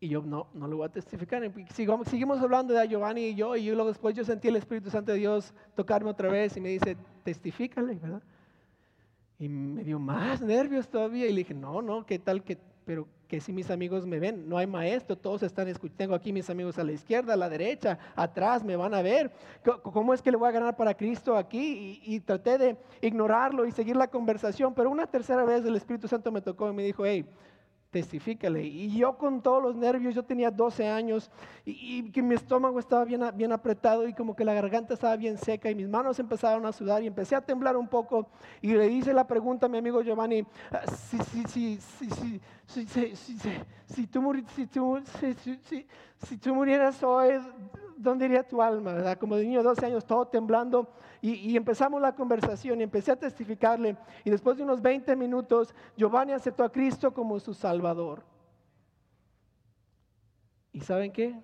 Y 0.00 0.08
yo, 0.08 0.22
no, 0.22 0.48
no 0.52 0.66
lo 0.66 0.78
voy 0.78 0.86
a 0.86 0.88
testificar. 0.90 1.42
Sigamos, 1.72 2.08
seguimos 2.08 2.40
hablando 2.40 2.74
de 2.74 2.88
Giovanni 2.88 3.28
y 3.28 3.34
yo, 3.34 3.56
y 3.56 3.66
luego 3.70 3.88
después 3.88 4.14
yo 4.14 4.24
sentí 4.24 4.48
el 4.48 4.56
Espíritu 4.56 4.90
Santo 4.90 5.12
de 5.12 5.18
Dios 5.18 5.54
tocarme 5.74 6.10
otra 6.10 6.28
vez 6.28 6.56
y 6.56 6.60
me 6.60 6.68
dice, 6.68 6.96
testifícale, 7.22 7.94
¿verdad? 7.94 8.22
Y 9.38 9.48
me 9.48 9.82
dio 9.82 9.98
más 9.98 10.40
nervios 10.40 10.88
todavía 10.88 11.26
y 11.26 11.30
le 11.30 11.38
dije, 11.38 11.54
no, 11.54 11.80
no, 11.80 12.04
¿qué 12.04 12.18
tal 12.18 12.42
que 12.42 12.58
pero 12.84 13.08
que 13.28 13.40
si 13.40 13.52
mis 13.52 13.70
amigos 13.70 14.06
me 14.06 14.20
ven, 14.20 14.48
no 14.48 14.58
hay 14.58 14.66
maestro, 14.66 15.16
todos 15.16 15.42
están 15.42 15.68
escuchando, 15.68 15.96
tengo 15.96 16.14
aquí 16.14 16.32
mis 16.32 16.48
amigos 16.50 16.78
a 16.78 16.84
la 16.84 16.92
izquierda, 16.92 17.32
a 17.32 17.36
la 17.36 17.48
derecha, 17.48 17.98
atrás, 18.14 18.62
me 18.62 18.76
van 18.76 18.94
a 18.94 19.02
ver, 19.02 19.32
¿cómo 19.82 20.12
es 20.12 20.20
que 20.20 20.30
le 20.30 20.36
voy 20.36 20.48
a 20.48 20.52
ganar 20.52 20.76
para 20.76 20.94
Cristo 20.94 21.36
aquí? 21.36 22.00
Y, 22.04 22.20
traté 22.20 22.58
de 22.58 22.76
ignorarlo 23.00 23.66
y 23.66 23.72
seguir 23.72 23.96
la 23.96 24.08
conversación, 24.08 24.74
pero 24.74 24.90
una 24.90 25.06
tercera 25.06 25.44
vez 25.44 25.64
el 25.64 25.76
Espíritu 25.76 26.06
Santo 26.06 26.30
me 26.30 26.42
tocó 26.42 26.70
y 26.70 26.74
me 26.74 26.82
dijo, 26.82 27.04
hey, 27.06 27.24
testifícale. 27.94 28.64
Y 28.64 28.98
yo 28.98 29.16
con 29.16 29.40
todos 29.40 29.62
los 29.62 29.76
nervios, 29.76 30.16
yo 30.16 30.24
tenía 30.24 30.50
12 30.50 30.88
años 30.88 31.30
y, 31.64 32.10
que 32.10 32.22
mi 32.22 32.34
estómago 32.34 32.80
estaba 32.80 33.04
bien, 33.04 33.22
bien 33.36 33.52
apretado 33.52 34.08
y 34.08 34.12
como 34.12 34.34
que 34.34 34.44
la 34.44 34.52
garganta 34.52 34.94
estaba 34.94 35.14
bien 35.16 35.38
seca 35.38 35.70
y 35.70 35.76
mis 35.76 35.88
manos 35.88 36.18
empezaron 36.18 36.66
a 36.66 36.72
sudar 36.72 37.04
y 37.04 37.06
empecé 37.06 37.36
a 37.36 37.40
temblar 37.40 37.76
un 37.76 37.86
poco 37.86 38.26
y 38.60 38.72
le 38.72 38.88
hice 38.88 39.12
la 39.14 39.24
pregunta 39.24 39.66
a 39.66 39.68
mi 39.68 39.78
amigo 39.78 40.02
Giovanni, 40.02 40.44
si, 41.08 41.18
si, 41.18 41.44
si, 41.44 41.78
si, 41.78 42.40
si, 42.66 42.86
si, 42.88 43.16
si, 43.86 44.06
tú, 44.08 44.34
si, 46.26 46.36
tú 46.38 46.52
murieras 46.52 47.00
hoy, 47.04 47.38
¿dónde 47.96 48.26
iría 48.26 48.46
tu 48.46 48.60
alma? 48.62 48.94
¿verdad? 48.94 49.18
Como 49.18 49.36
de 49.36 49.44
niño 49.44 49.58
de 49.58 49.64
12 49.64 49.86
años, 49.86 50.04
todo 50.04 50.26
temblando. 50.26 50.92
Y, 51.20 51.56
empezamos 51.56 52.02
la 52.02 52.14
conversación 52.14 52.80
y 52.80 52.84
empecé 52.84 53.12
a 53.12 53.16
testificarle. 53.16 53.96
Y 54.24 54.30
después 54.30 54.56
de 54.56 54.62
unos 54.62 54.82
20 54.82 55.16
minutos, 55.16 55.74
Giovanni 55.96 56.32
aceptó 56.32 56.64
a 56.64 56.70
Cristo 56.70 57.14
como 57.14 57.40
su 57.40 57.54
Salvador. 57.54 58.22
¿Y 60.72 60.80
saben 60.80 61.12
qué? 61.12 61.40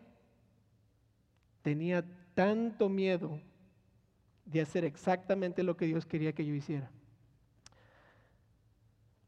Tenía 1.63 2.05
tanto 2.35 2.89
miedo 2.89 3.41
de 4.45 4.61
hacer 4.61 4.85
exactamente 4.85 5.63
lo 5.63 5.77
que 5.77 5.87
Dios 5.87 6.05
quería 6.05 6.33
que 6.33 6.45
yo 6.45 6.55
hiciera. 6.55 6.91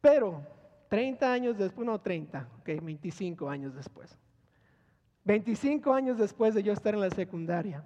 Pero 0.02 0.44
30 0.88 1.32
años 1.32 1.56
después, 1.56 1.86
no 1.86 1.98
30, 1.98 2.48
ok, 2.60 2.82
25 2.82 3.48
años 3.48 3.74
después. 3.74 4.18
25 5.24 5.92
años 5.92 6.18
después 6.18 6.54
de 6.54 6.62
yo 6.62 6.72
estar 6.72 6.94
en 6.94 7.00
la 7.00 7.10
secundaria, 7.10 7.84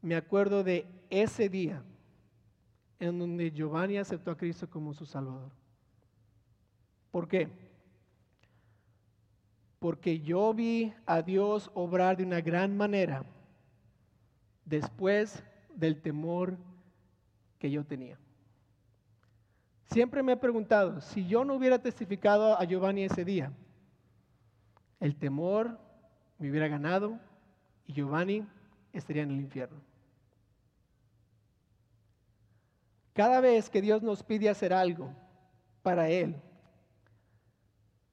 me 0.00 0.16
acuerdo 0.16 0.64
de 0.64 0.86
ese 1.10 1.48
día 1.48 1.82
en 2.98 3.18
donde 3.18 3.50
Giovanni 3.50 3.98
aceptó 3.98 4.30
a 4.30 4.36
Cristo 4.36 4.68
como 4.68 4.94
su 4.94 5.04
Salvador. 5.04 5.50
¿Por 7.10 7.28
qué? 7.28 7.48
Porque 9.78 10.20
yo 10.20 10.54
vi 10.54 10.92
a 11.06 11.22
Dios 11.22 11.70
obrar 11.74 12.16
de 12.16 12.24
una 12.24 12.40
gran 12.40 12.76
manera 12.76 13.24
después 14.64 15.42
del 15.74 16.00
temor 16.00 16.56
que 17.58 17.70
yo 17.70 17.84
tenía. 17.84 18.18
Siempre 19.86 20.22
me 20.22 20.32
he 20.32 20.36
preguntado, 20.36 21.00
si 21.00 21.26
yo 21.26 21.44
no 21.44 21.54
hubiera 21.54 21.80
testificado 21.80 22.56
a 22.56 22.64
Giovanni 22.64 23.04
ese 23.04 23.24
día, 23.24 23.52
el 25.00 25.16
temor 25.16 25.78
me 26.40 26.50
hubiera 26.50 26.66
ganado 26.66 27.20
y 27.86 27.92
Giovanni 27.92 28.44
estaría 28.92 29.22
en 29.22 29.30
el 29.30 29.40
infierno. 29.40 29.78
Cada 33.12 33.40
vez 33.40 33.68
que 33.68 33.82
Dios 33.82 34.02
nos 34.02 34.22
pide 34.22 34.48
hacer 34.48 34.72
algo 34.72 35.14
para 35.82 36.08
Él, 36.08 36.34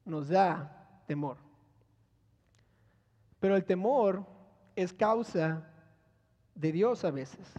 nos 0.03 0.27
da 0.27 1.01
temor. 1.07 1.37
Pero 3.39 3.55
el 3.55 3.63
temor 3.63 4.25
es 4.75 4.91
causa 4.91 5.65
de 6.53 6.71
Dios 6.73 7.05
a 7.05 7.11
veces. 7.11 7.53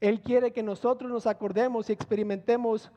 Él 0.00 0.20
quiere 0.20 0.52
que 0.52 0.64
nosotros 0.64 1.08
nos 1.08 1.28
acordemos 1.28 1.88
y 1.88 1.92
experimentemos 1.92 2.90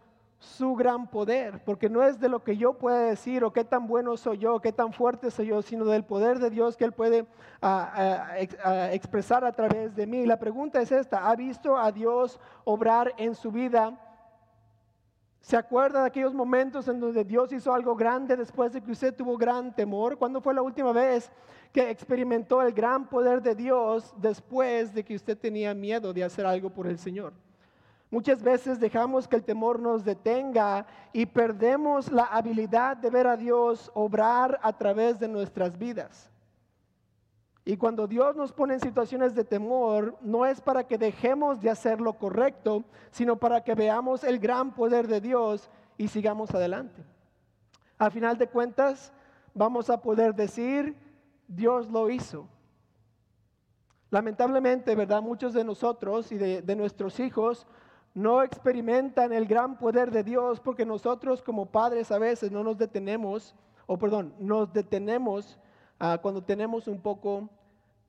su 0.46 0.76
gran 0.76 1.10
poder, 1.10 1.64
porque 1.66 1.90
no 1.90 2.04
es 2.04 2.20
de 2.20 2.30
lo 2.30 2.44
que 2.44 2.56
yo 2.56 2.74
pueda 2.74 3.00
decir 3.00 3.44
o 3.44 3.52
qué 3.52 3.64
tan 3.64 3.88
bueno 3.88 4.16
soy 4.16 4.38
yo, 4.38 4.60
qué 4.62 4.72
tan 4.72 4.94
fuerte 4.94 5.32
soy 5.32 5.48
yo, 5.48 5.62
sino 5.62 5.86
del 5.86 6.06
poder 6.06 6.40
de 6.40 6.50
Dios 6.50 6.78
que 6.78 6.86
Él 6.86 6.92
puede 6.92 7.26
ah, 7.62 7.92
ah, 7.96 8.36
ah, 8.64 8.94
expresar 8.94 9.44
a 9.44 9.52
través 9.52 9.96
de 9.96 10.08
mí. 10.08 10.26
La 10.26 10.40
pregunta 10.40 10.82
es 10.82 10.92
esta, 10.92 11.30
¿ha 11.30 11.36
visto 11.36 11.78
a 11.78 11.92
Dios 11.92 12.40
obrar 12.64 13.14
en 13.18 13.36
su 13.36 13.52
vida? 13.52 14.00
¿Se 15.42 15.58
acuerda 15.58 16.02
de 16.02 16.08
aquellos 16.08 16.34
momentos 16.34 16.88
en 16.88 17.00
donde 17.00 17.24
Dios 17.24 17.52
hizo 17.52 17.74
algo 17.74 17.96
grande 17.96 18.36
después 18.36 18.74
de 18.74 18.82
que 18.82 18.92
usted 18.92 19.14
tuvo 19.14 19.38
gran 19.38 19.76
temor? 19.76 20.18
¿Cuándo 20.18 20.42
fue 20.42 20.54
la 20.54 20.62
última 20.62 20.92
vez 20.92 21.32
que 21.72 21.90
experimentó 21.90 22.62
el 22.62 22.74
gran 22.74 23.08
poder 23.10 23.42
de 23.42 23.54
Dios 23.54 24.14
después 24.18 24.94
de 24.94 25.04
que 25.04 25.16
usted 25.16 25.38
tenía 25.38 25.74
miedo 25.74 26.14
de 26.14 26.24
hacer 26.24 26.46
algo 26.46 26.72
por 26.72 26.88
el 26.88 26.98
Señor? 26.98 27.34
Muchas 28.12 28.42
veces 28.42 28.80
dejamos 28.80 29.28
que 29.28 29.36
el 29.36 29.44
temor 29.44 29.80
nos 29.80 30.06
detenga 30.06 30.86
y 31.12 31.26
perdemos 31.26 32.12
la 32.12 32.26
habilidad 32.26 32.98
de 32.98 33.10
ver 33.10 33.28
a 33.28 33.36
Dios 33.36 33.92
obrar 33.94 34.60
a 34.62 34.74
través 34.74 35.20
de 35.20 35.28
nuestras 35.28 35.78
vidas. 35.78 36.30
Y 37.68 37.78
cuando 37.78 38.06
Dios 38.06 38.36
nos 38.36 38.54
pone 38.54 38.76
en 38.76 38.80
situaciones 38.80 39.34
de 39.34 39.44
temor, 39.44 40.16
no 40.22 40.46
es 40.46 40.62
para 40.62 40.86
que 40.86 41.00
dejemos 41.00 41.60
de 41.60 41.72
hacer 41.72 42.00
lo 42.00 42.14
correcto, 42.14 42.84
sino 43.10 43.38
para 43.38 43.64
que 43.64 43.74
veamos 43.74 44.24
el 44.24 44.38
gran 44.38 44.72
poder 44.76 45.08
de 45.08 45.20
Dios 45.20 45.72
y 45.98 46.08
sigamos 46.08 46.54
adelante. 46.54 47.04
A 47.98 48.12
final 48.12 48.38
de 48.38 48.48
cuentas, 48.48 49.12
vamos 49.56 49.90
a 49.90 50.00
poder 50.00 50.36
decir, 50.36 50.96
Dios 51.48 51.90
lo 51.90 52.12
hizo. 52.12 52.48
Lamentablemente, 54.12 54.94
¿verdad? 54.94 55.24
Muchos 55.24 55.54
de 55.54 55.64
nosotros 55.64 56.32
y 56.32 56.38
de, 56.38 56.62
de 56.62 56.76
nuestros 56.76 57.20
hijos 57.20 57.66
no 58.16 58.42
experimentan 58.42 59.34
el 59.34 59.46
gran 59.46 59.78
poder 59.78 60.10
de 60.10 60.24
Dios 60.24 60.62
porque 60.62 60.86
nosotros 60.86 61.44
como 61.44 61.66
padres 61.66 62.12
a 62.12 62.18
veces 62.18 62.50
no 62.50 62.64
nos 62.64 62.78
detenemos, 62.78 63.54
o 63.86 63.98
perdón, 63.98 64.34
nos 64.40 64.72
detenemos 64.72 65.60
ah, 66.00 66.18
cuando 66.22 66.42
tenemos 66.42 66.88
un 66.88 67.02
poco 67.02 67.50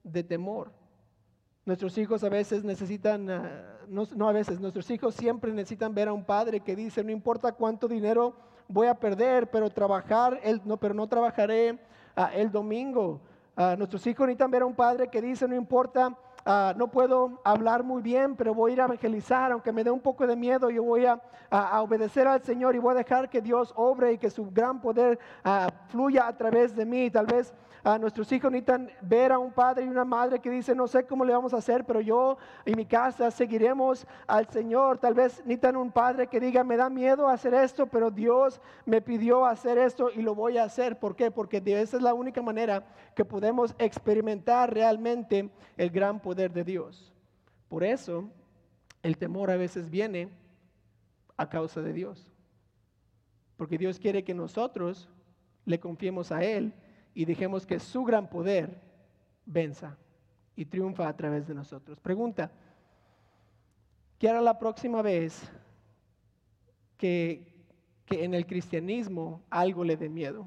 de 0.04 0.22
temor. 0.22 0.70
Nuestros 1.64 1.98
hijos 1.98 2.22
a 2.22 2.28
veces 2.28 2.62
necesitan, 2.62 3.28
ah, 3.28 3.80
no, 3.88 4.28
a 4.28 4.32
veces, 4.32 4.60
nuestros 4.60 4.88
hijos 4.92 5.16
siempre 5.16 5.52
necesitan 5.52 5.92
ver 5.92 6.06
a 6.06 6.12
un 6.12 6.24
padre 6.24 6.60
que 6.60 6.76
dice, 6.76 7.02
no 7.02 7.10
importa 7.10 7.50
cuánto 7.50 7.88
dinero 7.88 8.36
voy 8.68 8.86
a 8.86 8.94
perder, 8.94 9.50
pero 9.50 9.70
trabajar, 9.70 10.38
el, 10.44 10.62
no, 10.64 10.76
pero 10.76 10.94
no 10.94 11.08
trabajaré 11.08 11.80
ah, 12.14 12.30
el 12.32 12.52
domingo. 12.52 13.20
nuestros 13.76 14.06
hijos 14.06 14.28
necesitan 14.28 14.52
ver 14.52 14.62
a 14.62 14.66
un 14.66 14.76
padre 14.76 15.08
que 15.08 15.20
dice, 15.20 15.48
no 15.48 15.56
importa 15.56 16.16
Ah, 16.48 16.72
no 16.76 16.86
puedo 16.86 17.40
hablar 17.42 17.82
muy 17.82 18.00
bien, 18.02 18.36
pero 18.36 18.54
voy 18.54 18.70
a 18.70 18.74
ir 18.74 18.80
a 18.80 18.84
evangelizar, 18.84 19.50
aunque 19.50 19.72
me 19.72 19.82
dé 19.82 19.90
un 19.90 19.98
poco 19.98 20.28
de 20.28 20.36
miedo, 20.36 20.70
yo 20.70 20.84
voy 20.84 21.04
a, 21.04 21.20
obedecer 21.80 22.28
al 22.28 22.40
Señor 22.42 22.76
y 22.76 22.78
voy 22.78 22.92
a 22.92 22.98
dejar 22.98 23.28
que 23.28 23.40
Dios 23.40 23.72
obre 23.74 24.12
y 24.12 24.18
que 24.18 24.30
su 24.30 24.48
gran 24.52 24.80
poder 24.80 25.18
ah, 25.44 25.68
fluya 25.88 26.28
a 26.28 26.36
través 26.36 26.76
de 26.76 26.84
mí. 26.84 27.10
Tal 27.10 27.26
vez 27.26 27.52
a 27.86 28.00
nuestros 28.00 28.32
hijos 28.32 28.50
necesitan 28.50 28.90
ver 29.00 29.30
a 29.30 29.38
un 29.38 29.52
padre 29.52 29.84
y 29.84 29.88
una 29.88 30.04
madre 30.04 30.40
que 30.40 30.50
dice, 30.50 30.74
no 30.74 30.88
sé 30.88 31.06
cómo 31.06 31.24
le 31.24 31.32
vamos 31.32 31.54
a 31.54 31.58
hacer, 31.58 31.84
pero 31.84 32.00
yo 32.00 32.36
y 32.64 32.74
mi 32.74 32.84
casa 32.84 33.30
seguiremos 33.30 34.04
al 34.26 34.48
Señor. 34.48 34.98
Tal 34.98 35.14
vez 35.14 35.38
necesitan 35.44 35.76
un 35.76 35.92
padre 35.92 36.26
que 36.26 36.40
diga, 36.40 36.64
me 36.64 36.76
da 36.76 36.90
miedo 36.90 37.28
hacer 37.28 37.54
esto, 37.54 37.86
pero 37.86 38.10
Dios 38.10 38.60
me 38.86 39.00
pidió 39.00 39.46
hacer 39.46 39.78
esto 39.78 40.10
y 40.12 40.22
lo 40.22 40.34
voy 40.34 40.58
a 40.58 40.64
hacer. 40.64 40.98
¿Por 40.98 41.14
qué? 41.14 41.30
Porque 41.30 41.62
esa 41.64 41.96
es 41.96 42.02
la 42.02 42.12
única 42.12 42.42
manera 42.42 42.84
que 43.14 43.24
podemos 43.24 43.72
experimentar 43.78 44.74
realmente 44.74 45.48
el 45.76 45.90
gran 45.90 46.18
poder 46.18 46.52
de 46.52 46.64
Dios. 46.64 47.14
Por 47.68 47.84
eso 47.84 48.28
el 49.04 49.16
temor 49.16 49.48
a 49.48 49.56
veces 49.56 49.88
viene 49.88 50.28
a 51.36 51.48
causa 51.48 51.80
de 51.82 51.92
Dios. 51.92 52.26
Porque 53.56 53.78
Dios 53.78 54.00
quiere 54.00 54.24
que 54.24 54.34
nosotros 54.34 55.08
le 55.64 55.78
confiemos 55.78 56.32
a 56.32 56.42
Él 56.42 56.74
y 57.16 57.24
dejemos 57.24 57.64
que 57.64 57.80
su 57.80 58.04
gran 58.04 58.28
poder 58.28 58.78
venza 59.46 59.96
y 60.54 60.66
triunfa 60.66 61.08
a 61.08 61.16
través 61.16 61.48
de 61.48 61.54
nosotros. 61.54 61.98
Pregunta, 61.98 62.52
¿qué 64.18 64.28
hará 64.28 64.42
la 64.42 64.58
próxima 64.58 65.00
vez 65.00 65.50
que, 66.98 67.54
en 68.10 68.34
el 68.34 68.46
cristianismo 68.46 69.42
algo 69.48 69.82
le 69.82 69.96
dé 69.96 70.10
miedo? 70.10 70.46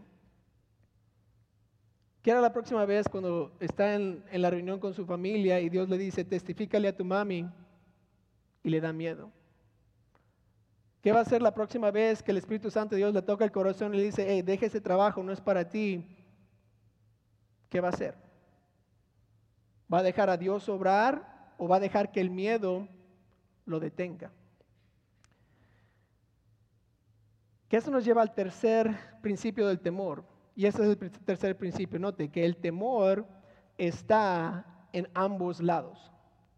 ¿Qué 2.22 2.32
hará 2.32 2.40
la 2.40 2.54
próxima 2.54 2.86
vez 2.86 3.10
cuando 3.10 3.52
está 3.60 3.96
en, 3.96 4.24
en 4.32 4.42
la 4.44 4.52
reunión 4.52 4.80
con 4.80 4.94
su 4.94 5.08
familia 5.08 5.60
y 5.60 5.70
Dios 5.70 5.90
le 5.90 5.98
dice, 5.98 6.24
testifícale 6.24 6.88
a 6.88 6.96
tu 6.96 7.04
mami 7.04 7.50
y 8.62 8.70
le 8.70 8.80
da 8.80 8.94
miedo? 8.94 9.32
¿Qué 11.02 11.12
va 11.12 11.20
a 11.20 11.24
hacer 11.24 11.42
la 11.42 11.56
próxima 11.56 11.90
vez 11.90 12.22
que 12.22 12.30
el 12.30 12.38
Espíritu 12.38 12.70
Santo 12.70 12.94
de 12.94 12.98
Dios 12.98 13.14
le 13.16 13.24
toca 13.24 13.44
el 13.44 13.52
corazón 13.52 13.96
y 13.96 13.98
le 13.98 14.04
dice, 14.04 14.28
hey, 14.30 14.44
deje 14.44 14.68
ese 14.68 14.80
trabajo, 14.80 15.24
no 15.24 15.32
es 15.32 15.42
para 15.42 15.68
ti, 15.68 16.06
¿qué 17.70 17.80
va 17.82 17.88
a 17.88 17.92
hacer? 17.92 18.16
¿Va 19.92 20.00
a 20.00 20.04
dejar 20.04 20.30
a 20.30 20.38
Dios 20.38 20.68
obrar 20.70 21.54
o 21.58 21.68
va 21.68 21.78
a 21.78 21.80
dejar 21.80 22.12
que 22.12 22.22
el 22.22 22.30
miedo 22.30 22.88
lo 23.66 23.80
detenga? 23.80 24.32
Que 27.68 27.78
eso 27.78 27.92
nos 27.92 28.04
lleva 28.04 28.22
al 28.22 28.34
tercer 28.34 28.98
principio 29.22 29.68
del 29.68 29.80
temor. 29.80 30.24
Y 30.56 30.66
ese 30.66 30.84
es 30.84 30.90
el 30.90 31.12
tercer 31.12 31.56
principio. 31.58 32.00
Note 32.00 32.30
que 32.30 32.44
el 32.44 32.58
temor 32.58 33.26
está 33.78 34.66
en 34.92 35.08
ambos 35.14 35.62
lados. 35.62 36.12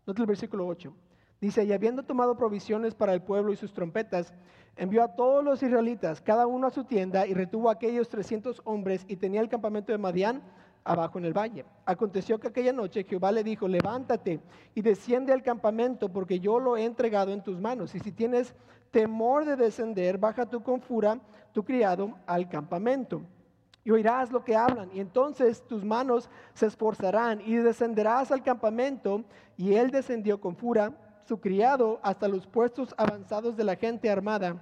Note 0.06 0.22
el 0.22 0.28
versículo 0.28 0.66
8. 0.68 0.94
Dice, 1.42 1.64
y 1.64 1.74
habiendo 1.74 2.04
tomado 2.04 2.38
provisiones 2.38 2.96
para 2.96 3.14
el 3.14 3.22
pueblo 3.22 3.52
y 3.52 3.56
sus 3.56 3.74
trompetas, 3.74 4.34
envió 4.76 5.04
a 5.04 5.16
todos 5.16 5.44
los 5.44 5.62
israelitas, 5.64 6.22
cada 6.22 6.48
uno 6.48 6.68
a 6.68 6.72
su 6.72 6.84
tienda, 6.84 7.26
y 7.26 7.34
retuvo 7.34 7.70
a 7.70 7.74
aquellos 7.74 8.10
300 8.10 8.62
hombres, 8.64 9.06
y 9.08 9.18
tenía 9.18 9.42
el 9.42 9.50
campamento 9.50 9.92
de 9.92 9.98
Madián 9.98 10.44
abajo 10.84 11.20
en 11.20 11.26
el 11.26 11.34
valle. 11.38 11.66
Aconteció 11.86 12.40
que 12.40 12.48
aquella 12.48 12.74
noche 12.74 13.04
Jehová 13.04 13.32
le 13.32 13.44
dijo, 13.44 13.68
levántate 13.68 14.40
y 14.74 14.82
desciende 14.82 15.34
al 15.34 15.44
campamento, 15.44 16.10
porque 16.10 16.40
yo 16.40 16.60
lo 16.60 16.78
he 16.78 16.86
entregado 16.86 17.32
en 17.32 17.44
tus 17.44 17.60
manos. 17.60 17.94
Y 17.96 18.00
si 18.00 18.12
tienes 18.12 18.54
temor 18.92 19.46
de 19.46 19.56
descender, 19.56 20.18
baja 20.18 20.46
tú 20.46 20.64
con 20.64 20.82
fura, 20.82 21.20
tu 21.54 21.64
criado, 21.64 22.18
al 22.26 22.50
campamento. 22.50 23.22
Y 23.84 23.92
oirás 23.92 24.32
lo 24.32 24.44
que 24.44 24.56
hablan, 24.56 24.92
y 24.94 25.00
entonces 25.00 25.66
tus 25.68 25.84
manos 25.84 26.30
se 26.54 26.68
esforzarán, 26.68 27.42
y 27.42 27.56
descenderás 27.56 28.32
al 28.32 28.44
campamento. 28.44 29.24
Y 29.58 29.74
él 29.74 29.92
descendió 29.92 30.40
con 30.40 30.56
fura, 30.56 30.94
su 31.26 31.40
criado, 31.40 32.00
hasta 32.04 32.28
los 32.28 32.46
puestos 32.48 32.94
avanzados 32.98 33.56
de 33.56 33.64
la 33.64 33.76
gente 33.76 34.10
armada 34.10 34.60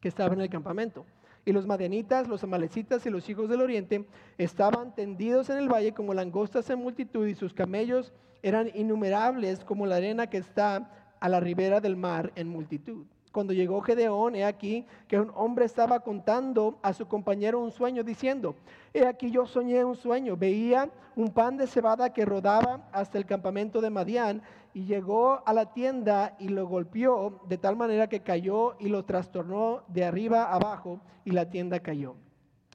que 0.00 0.08
estaba 0.08 0.34
en 0.34 0.40
el 0.40 0.50
campamento. 0.50 1.04
Y 1.48 1.52
los 1.52 1.66
madianitas, 1.66 2.28
los 2.28 2.44
amalecitas 2.44 3.06
y 3.06 3.08
los 3.08 3.26
hijos 3.30 3.48
del 3.48 3.62
oriente 3.62 4.04
estaban 4.36 4.94
tendidos 4.94 5.48
en 5.48 5.56
el 5.56 5.72
valle 5.72 5.94
como 5.94 6.12
langostas 6.12 6.68
en 6.68 6.78
multitud, 6.78 7.26
y 7.26 7.34
sus 7.34 7.54
camellos 7.54 8.12
eran 8.42 8.70
innumerables 8.74 9.64
como 9.64 9.86
la 9.86 9.96
arena 9.96 10.26
que 10.26 10.36
está 10.36 10.90
a 11.18 11.28
la 11.30 11.40
ribera 11.40 11.80
del 11.80 11.96
mar 11.96 12.32
en 12.36 12.50
multitud. 12.50 13.06
Cuando 13.32 13.54
llegó 13.54 13.80
Gedeón, 13.80 14.34
he 14.34 14.44
aquí 14.44 14.84
que 15.06 15.18
un 15.18 15.32
hombre 15.34 15.64
estaba 15.64 16.00
contando 16.00 16.78
a 16.82 16.92
su 16.92 17.08
compañero 17.08 17.60
un 17.60 17.70
sueño, 17.70 18.04
diciendo, 18.04 18.54
he 18.92 19.06
aquí 19.06 19.30
yo 19.30 19.46
soñé 19.46 19.82
un 19.86 19.96
sueño, 19.96 20.36
veía 20.36 20.90
un 21.16 21.32
pan 21.32 21.56
de 21.56 21.66
cebada 21.66 22.12
que 22.12 22.26
rodaba 22.26 22.90
hasta 22.92 23.16
el 23.16 23.24
campamento 23.24 23.80
de 23.80 23.88
Madián, 23.88 24.42
y 24.74 24.84
llegó 24.84 25.42
a 25.46 25.52
la 25.52 25.72
tienda 25.72 26.36
y 26.38 26.48
lo 26.48 26.66
golpeó 26.66 27.40
de 27.48 27.58
tal 27.58 27.76
manera 27.76 28.08
que 28.08 28.20
cayó 28.20 28.76
y 28.78 28.88
lo 28.88 29.04
trastornó 29.04 29.82
de 29.88 30.04
arriba 30.04 30.52
abajo, 30.52 31.00
y 31.24 31.32
la 31.32 31.50
tienda 31.50 31.80
cayó. 31.80 32.14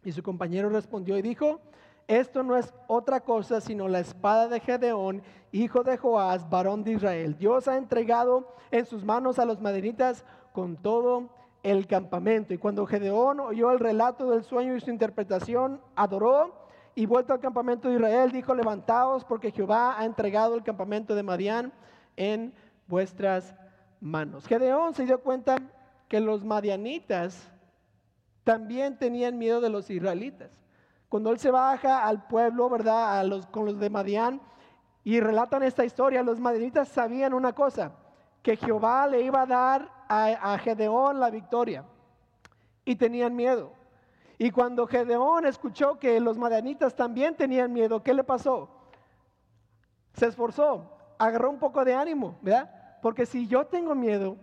Y 0.04 0.12
su 0.12 0.22
compañero 0.22 0.70
respondió 0.70 1.18
y 1.18 1.22
dijo, 1.22 1.60
esto 2.08 2.44
no 2.44 2.58
es 2.58 2.74
otra 2.88 3.22
cosa 3.22 3.62
sino 3.62 3.88
la 3.88 4.00
espada 4.00 4.48
de 4.48 4.60
Gedeón, 4.60 5.24
hijo 5.52 5.84
de 5.84 5.98
Joás, 5.98 6.50
varón 6.50 6.84
de 6.84 6.94
Israel. 6.94 7.38
Dios 7.38 7.68
ha 7.68 7.78
entregado 7.78 8.54
en 8.72 8.86
sus 8.86 9.04
manos 9.06 9.40
a 9.40 9.46
los 9.46 9.62
madenitas 9.62 10.26
con 10.52 10.76
todo 10.76 11.30
el 11.64 11.88
campamento. 11.88 12.54
Y 12.54 12.58
cuando 12.58 12.86
Gedeón 12.86 13.40
oyó 13.40 13.72
el 13.72 13.80
relato 13.80 14.30
del 14.30 14.44
sueño 14.44 14.76
y 14.76 14.82
su 14.82 14.90
interpretación, 14.90 15.82
adoró 15.96 16.63
y 16.96 17.06
vuelto 17.06 17.34
al 17.34 17.40
campamento 17.40 17.90
de 17.90 17.96
Israel, 17.96 18.32
dijo, 18.32 18.54
levantaos 18.54 19.26
porque 19.26 19.52
Jehová 19.52 20.00
ha 20.00 20.06
entregado 20.06 20.56
el 20.56 20.64
campamento 20.64 21.16
de 21.16 21.24
Madián 21.24 21.74
en 22.16 22.54
vuestras 22.88 23.56
manos. 24.00 24.46
Gedeón 24.48 24.94
se 24.94 25.06
dio 25.06 25.22
cuenta 25.22 25.58
que 26.08 26.20
los 26.20 26.44
madianitas 26.44 27.50
también 28.44 28.98
tenían 28.98 29.38
miedo 29.38 29.62
de 29.62 29.70
los 29.70 29.90
israelitas. 29.90 30.52
Cuando 31.10 31.32
él 31.32 31.40
se 31.40 31.52
baja 31.52 32.06
al 32.06 32.28
pueblo, 32.28 32.70
¿verdad? 32.70 33.20
A 33.20 33.24
los, 33.24 33.46
con 33.48 33.66
los 33.66 33.80
de 33.80 33.90
Madián 33.90 34.42
y 35.04 35.20
relatan 35.20 35.64
esta 35.64 35.86
historia, 35.86 36.24
los 36.24 36.40
madianitas 36.40 36.90
sabían 36.90 37.34
una 37.34 37.54
cosa, 37.54 37.92
que 38.42 38.58
Jehová 38.58 39.08
le 39.08 39.22
iba 39.22 39.42
a 39.42 39.46
dar 39.46 39.92
a, 40.10 40.58
Gedeón 40.58 41.20
la 41.20 41.30
victoria. 41.30 41.86
Y 42.86 42.96
tenían 42.96 43.36
miedo. 43.36 43.72
Y 44.44 44.52
cuando 44.52 44.86
Gedeón 44.86 45.46
escuchó 45.46 45.98
que 45.98 46.20
los 46.20 46.38
madianitas 46.38 46.94
también 46.94 47.34
tenían 47.34 47.72
miedo, 47.72 48.04
¿qué 48.04 48.14
le 48.14 48.26
pasó? 48.26 48.70
Se 50.16 50.26
esforzó, 50.26 50.98
agarró 51.18 51.50
un 51.50 51.60
poco 51.60 51.86
de 51.86 51.94
ánimo, 51.96 52.38
¿verdad? 52.42 52.70
Porque 53.02 53.26
si 53.26 53.48
yo 53.48 53.66
tengo 53.68 53.96
miedo 53.96 54.36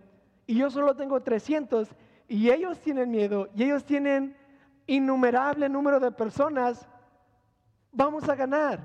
y 0.47 0.55
yo 0.55 0.71
solo 0.71 0.95
tengo 0.95 1.21
300 1.21 1.87
y 2.27 2.49
ellos 2.49 2.79
tienen 2.79 3.11
miedo 3.11 3.49
y 3.53 3.61
ellos 3.61 3.83
tienen 3.83 4.35
innumerable 4.87 5.69
número 5.69 5.99
de 5.99 6.11
personas, 6.11 6.89
vamos 7.91 8.27
a 8.27 8.33
ganar. 8.33 8.79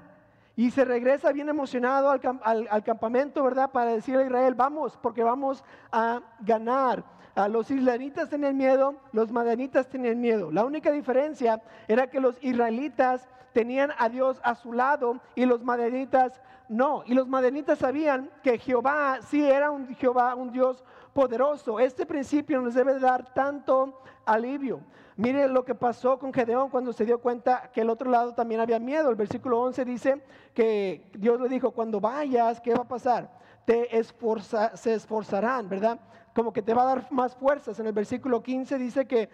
Y 0.55 0.71
se 0.71 0.85
regresa 0.85 1.33
bien 1.33 1.49
emocionado 1.49 2.11
al, 2.11 2.85
campamento, 2.85 3.43
¿verdad? 3.43 3.71
Para 3.71 3.93
decirle 3.93 4.25
a 4.25 4.27
Israel, 4.27 4.55
vamos, 4.55 4.99
porque 4.99 5.25
vamos 5.25 5.65
a 5.91 6.21
ganar. 6.41 7.03
A 7.37 7.49
los 7.49 7.71
israelitas 7.71 8.31
tenían 8.31 8.57
miedo, 8.57 8.95
los 9.13 9.31
madianitas 9.31 9.87
tenían 9.89 10.21
miedo. 10.21 10.51
La 10.51 10.65
única 10.65 10.91
diferencia 10.91 11.63
era 11.87 12.07
que 12.09 12.19
los 12.19 12.43
israelitas 12.43 13.29
tenían 13.53 13.91
a 13.99 14.09
Dios 14.09 14.41
a 14.43 14.55
su 14.55 14.73
lado 14.73 15.21
y 15.35 15.45
los 15.45 15.63
madianitas 15.63 16.41
no. 16.71 17.03
Y 17.07 17.13
los 17.13 17.29
madianitas 17.29 17.79
sabían 17.79 18.31
que 18.43 18.59
Jehová 18.59 19.19
sí 19.21 19.45
era 19.45 19.71
un 19.71 19.95
Jehová, 19.97 20.35
un 20.35 20.51
Dios 20.51 20.83
poderoso. 21.13 21.79
Este 21.79 22.07
principio 22.07 22.61
nos 22.63 22.73
debe 22.73 22.99
dar 22.99 23.35
tanto 23.35 24.03
alivio. 24.25 24.81
Mire 25.17 25.47
lo 25.49 25.63
que 25.63 25.75
pasó 25.75 26.19
con 26.19 26.33
Gedeón 26.33 26.71
cuando 26.71 26.93
se 26.95 27.05
dio 27.05 27.19
cuenta 27.19 27.71
que 27.73 27.83
el 27.83 27.91
otro 27.91 28.11
lado 28.11 28.35
también 28.35 28.63
había 28.63 28.79
miedo. 28.79 29.11
El 29.11 29.17
versículo 29.17 29.61
11 29.61 29.85
dice 29.85 30.23
que 30.55 31.11
Dios 31.15 31.39
le 31.39 31.51
dijo, 31.51 31.71
cuando 31.71 32.01
vayas, 32.01 32.61
¿qué 32.63 32.75
va 32.75 32.83
a 32.83 32.89
pasar? 32.89 33.31
Te 33.67 33.99
esforza, 33.99 34.77
se 34.77 34.95
esforzarán, 34.95 35.69
¿verdad? 35.69 35.99
Como 36.37 36.53
que 36.53 36.61
te 36.61 36.75
va 36.75 36.83
a 36.83 36.97
dar 36.97 37.11
más 37.11 37.35
fuerzas. 37.35 37.81
En 37.81 37.87
el 37.87 37.95
versículo 37.95 38.43
15 38.43 38.77
dice 38.77 39.07
que 39.07 39.31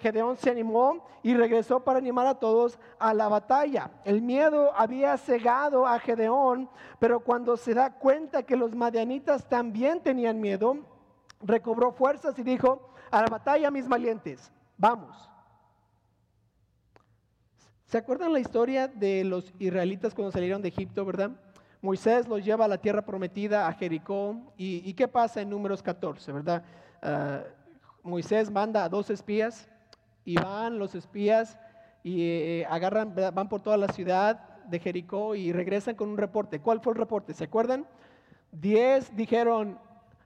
Gedeón 0.00 0.38
se 0.38 0.48
animó 0.48 1.04
y 1.22 1.34
regresó 1.34 1.80
para 1.84 1.98
animar 1.98 2.26
a 2.26 2.36
todos 2.36 2.78
a 2.98 3.12
la 3.12 3.28
batalla. 3.28 3.90
El 4.06 4.22
miedo 4.22 4.72
había 4.74 5.18
cegado 5.18 5.86
a 5.86 5.98
Gedeón, 5.98 6.70
pero 6.98 7.20
cuando 7.20 7.58
se 7.58 7.74
da 7.74 7.98
cuenta 7.98 8.44
que 8.44 8.56
los 8.56 8.74
madianitas 8.74 9.46
también 9.46 10.00
tenían 10.02 10.40
miedo, 10.40 10.78
recobró 11.42 11.92
fuerzas 11.92 12.38
y 12.38 12.42
dijo, 12.42 12.94
a 13.10 13.20
la 13.20 13.28
batalla 13.28 13.70
mis 13.70 13.86
valientes 13.86 14.50
vamos. 14.78 15.28
¿Se 17.84 17.98
acuerdan 17.98 18.32
la 18.32 18.40
historia 18.40 18.88
de 18.88 19.22
los 19.22 19.52
israelitas 19.58 20.14
cuando 20.14 20.32
salieron 20.32 20.62
de 20.62 20.68
Egipto, 20.68 21.04
verdad? 21.04 21.30
Moisés 21.80 22.26
los 22.26 22.44
lleva 22.44 22.64
a 22.64 22.68
la 22.68 22.78
tierra 22.78 23.02
prometida, 23.02 23.68
a 23.68 23.72
Jericó. 23.72 24.36
¿Y, 24.56 24.92
qué 24.94 25.06
pasa 25.06 25.40
en 25.40 25.50
números 25.50 25.82
14, 25.82 26.32
verdad? 26.32 26.62
Ah, 27.02 27.42
Moisés 28.02 28.50
manda 28.50 28.84
a 28.84 28.88
dos 28.88 29.10
espías 29.10 29.68
y 30.24 30.36
van 30.36 30.78
los 30.78 30.94
espías 30.94 31.58
y 32.02 32.22
eh, 32.22 32.66
agarran, 32.68 33.14
van 33.14 33.48
por 33.48 33.60
toda 33.60 33.76
la 33.76 33.88
ciudad 33.88 34.40
de 34.66 34.78
Jericó 34.78 35.34
y 35.34 35.52
regresan 35.52 35.94
con 35.94 36.08
un 36.08 36.16
reporte. 36.16 36.60
¿Cuál 36.60 36.80
fue 36.80 36.92
el 36.92 36.98
reporte? 36.98 37.34
¿Se 37.34 37.44
acuerdan? 37.44 37.86
Diez 38.52 39.14
dijeron, 39.14 39.78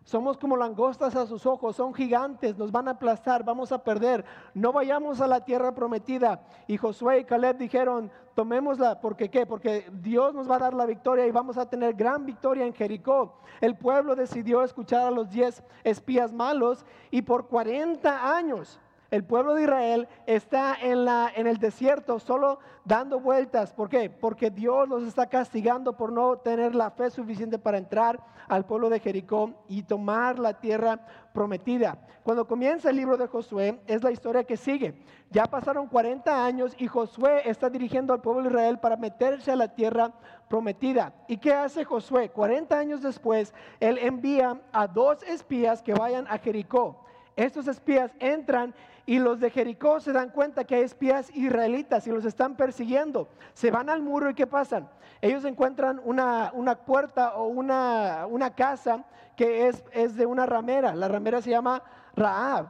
somos 0.05 0.37
como 0.37 0.57
langostas 0.57 1.15
a 1.15 1.27
sus 1.27 1.47
ojos, 1.47 1.77
son 1.77 1.95
gigantes, 1.95 2.59
nos 2.59 2.73
van 2.73 2.89
a 2.89 2.93
aplastar, 2.93 3.45
vamos 3.45 3.71
a 3.73 3.83
perder. 3.83 4.25
No 4.55 4.73
vayamos 4.73 5.21
a 5.21 5.29
la 5.29 5.45
tierra 5.45 5.75
prometida. 5.75 6.43
Y 6.67 6.77
Josué 6.77 7.21
y 7.21 7.25
Caleb 7.25 7.57
dijeron, 7.59 8.11
tomémosla, 8.35 9.01
¿porque 9.01 9.31
qué? 9.31 9.47
Porque 9.47 9.89
Dios 9.93 10.35
nos 10.35 10.51
va 10.51 10.57
a 10.57 10.61
dar 10.61 10.75
la 10.75 10.87
victoria 10.87 11.27
y 11.27 11.31
vamos 11.31 11.57
a 11.57 11.69
tener 11.69 11.95
gran 11.95 12.27
victoria 12.27 12.67
en 12.67 12.75
Jericó. 12.75 13.39
El 13.61 13.77
pueblo 13.77 14.17
decidió 14.17 14.63
escuchar 14.63 15.07
a 15.07 15.11
los 15.11 15.31
diez 15.31 15.63
espías 15.85 16.33
malos 16.33 16.85
y 17.11 17.23
por 17.23 17.47
40 17.47 18.37
años 18.37 18.81
el 19.13 19.25
pueblo 19.25 19.53
de 19.53 19.65
Israel 19.65 20.09
está 20.25 20.75
en, 20.81 21.05
la, 21.05 21.31
en 21.37 21.47
el 21.47 21.59
desierto 21.59 22.19
solo 22.19 22.61
dando 22.87 23.21
vueltas. 23.21 23.71
¿Por 23.75 23.91
qué? 23.91 24.09
Porque 24.09 24.51
Dios 24.51 24.89
los 24.89 25.03
está 25.03 25.27
castigando 25.27 25.99
por 25.99 26.11
no 26.11 26.39
tener 26.39 26.75
la 26.75 26.91
fe 26.91 27.11
suficiente 27.11 27.59
para 27.59 27.77
entrar 27.77 28.19
al 28.49 28.65
pueblo 28.65 28.89
de 28.89 29.01
Jericó 29.01 29.53
y 29.69 29.83
tomar 29.83 30.39
la 30.39 30.55
tierra 30.55 30.99
prometida. 31.35 31.99
Cuando 32.23 32.47
comienza 32.47 32.89
el 32.89 32.97
libro 32.97 33.19
de 33.19 33.27
Josué, 33.27 33.83
es 33.87 34.03
la 34.03 34.11
historia 34.11 34.45
que 34.45 34.57
sigue. 34.57 34.95
Ya 35.31 35.45
pasaron 35.45 35.89
40 35.89 36.47
años 36.47 36.75
y 36.79 36.87
Josué 36.87 37.43
está 37.45 37.69
dirigiendo 37.69 38.15
al 38.15 38.23
pueblo 38.23 38.45
de 38.45 38.49
Israel 38.49 38.79
para 38.79 38.97
meterse 38.97 39.53
a 39.53 39.57
la 39.57 39.69
tierra 39.75 40.11
prometida. 40.49 41.13
¿Y 41.29 41.37
qué 41.37 41.53
hace 41.53 41.85
Josué? 41.85 42.31
40 42.31 42.79
años 42.79 43.03
después, 43.03 43.53
él 43.79 43.99
envía 43.99 44.59
a 44.73 44.87
dos 44.87 45.23
espías 45.25 45.83
que 45.83 45.93
vayan 45.93 46.27
a 46.29 46.39
Jericó. 46.39 47.05
Estos 47.37 47.67
espías 47.67 48.11
entran 48.19 48.75
y 49.05 49.19
los 49.19 49.41
de 49.41 49.51
Jericó 49.51 50.01
se 50.01 50.13
dan 50.13 50.31
cuenta 50.31 50.65
que 50.65 50.77
hay 50.77 50.83
espías 50.83 51.35
israelitas 51.35 52.07
y 52.07 52.11
los 52.11 52.25
están 52.25 52.57
persiguiendo. 52.57 53.29
Se 53.53 53.71
van 53.71 53.89
al 53.89 54.01
muro 54.03 54.31
y 54.31 54.35
¿qué 54.35 54.47
pasan? 54.47 54.89
Ellos 55.21 55.45
encuentran 55.45 56.01
una, 56.05 56.53
puerta 56.87 57.35
o 57.35 57.47
una, 57.47 58.27
una 58.29 58.55
casa 58.55 59.05
que 59.37 59.69
es, 59.69 59.85
es, 59.93 60.17
de 60.17 60.27
una 60.27 60.47
ramera. 60.47 60.95
La 60.95 61.09
ramera 61.09 61.43
se 61.43 61.51
llama 61.51 61.83
Raab. 62.15 62.69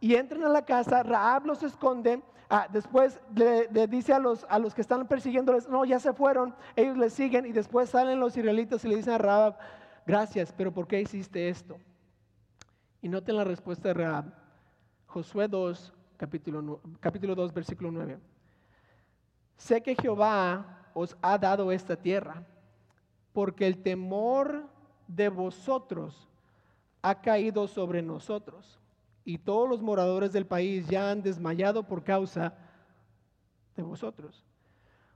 Y 0.00 0.14
entran 0.14 0.44
a 0.44 0.48
la 0.48 0.64
casa, 0.64 1.02
Raab 1.02 1.46
los 1.46 1.62
esconde, 1.62 2.22
ah, 2.50 2.66
después 2.70 3.20
le, 3.34 3.68
dice 3.86 4.12
a 4.12 4.18
los, 4.18 4.46
a 4.48 4.58
los 4.58 4.74
que 4.74 4.82
están 4.82 5.06
persiguiéndoles, 5.06 5.68
no, 5.68 5.84
ya 5.84 5.98
se 5.98 6.12
fueron, 6.12 6.54
ellos 6.76 6.98
le 6.98 7.08
siguen 7.08 7.46
y 7.46 7.52
después 7.52 7.88
salen 7.90 8.20
los 8.20 8.36
israelitas 8.36 8.84
y 8.84 8.88
le 8.88 8.96
dicen 8.96 9.14
a 9.14 9.18
Rahab, 9.18 9.56
gracias, 10.06 10.52
pero 10.52 10.72
¿por 10.72 10.86
qué 10.86 11.00
hiciste 11.00 11.48
esto? 11.48 11.78
Y 13.00 13.08
noten 13.08 13.36
la 13.36 13.44
respuesta 13.44 13.88
de 13.88 13.94
Rahab, 13.94 14.43
Josué 15.14 15.46
2, 15.46 15.92
capítulo, 16.16 16.80
capítulo 16.98 17.36
2, 17.36 17.54
versículo 17.54 17.92
9. 17.92 18.18
Sé 19.56 19.80
que 19.80 19.94
Jehová 19.94 20.88
os 20.92 21.16
ha 21.22 21.38
dado 21.38 21.70
esta 21.70 21.94
tierra, 21.94 22.44
porque 23.32 23.64
el 23.68 23.80
temor 23.80 24.68
de 25.06 25.28
vosotros 25.28 26.26
ha 27.00 27.20
caído 27.20 27.68
sobre 27.68 28.02
nosotros, 28.02 28.80
y 29.24 29.38
todos 29.38 29.68
los 29.68 29.80
moradores 29.80 30.32
del 30.32 30.46
país 30.46 30.88
ya 30.88 31.12
han 31.12 31.22
desmayado 31.22 31.84
por 31.84 32.02
causa 32.02 32.52
de 33.76 33.84
vosotros. 33.84 34.44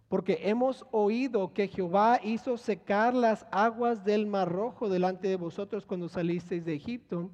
Porque 0.08 0.42
hemos 0.42 0.86
oído 0.92 1.52
que 1.52 1.66
Jehová 1.66 2.20
hizo 2.22 2.56
secar 2.56 3.14
las 3.14 3.48
aguas 3.50 4.04
del 4.04 4.28
mar 4.28 4.48
rojo 4.48 4.88
delante 4.88 5.26
de 5.26 5.34
vosotros 5.34 5.84
cuando 5.84 6.08
salisteis 6.08 6.64
de 6.64 6.74
Egipto, 6.74 7.32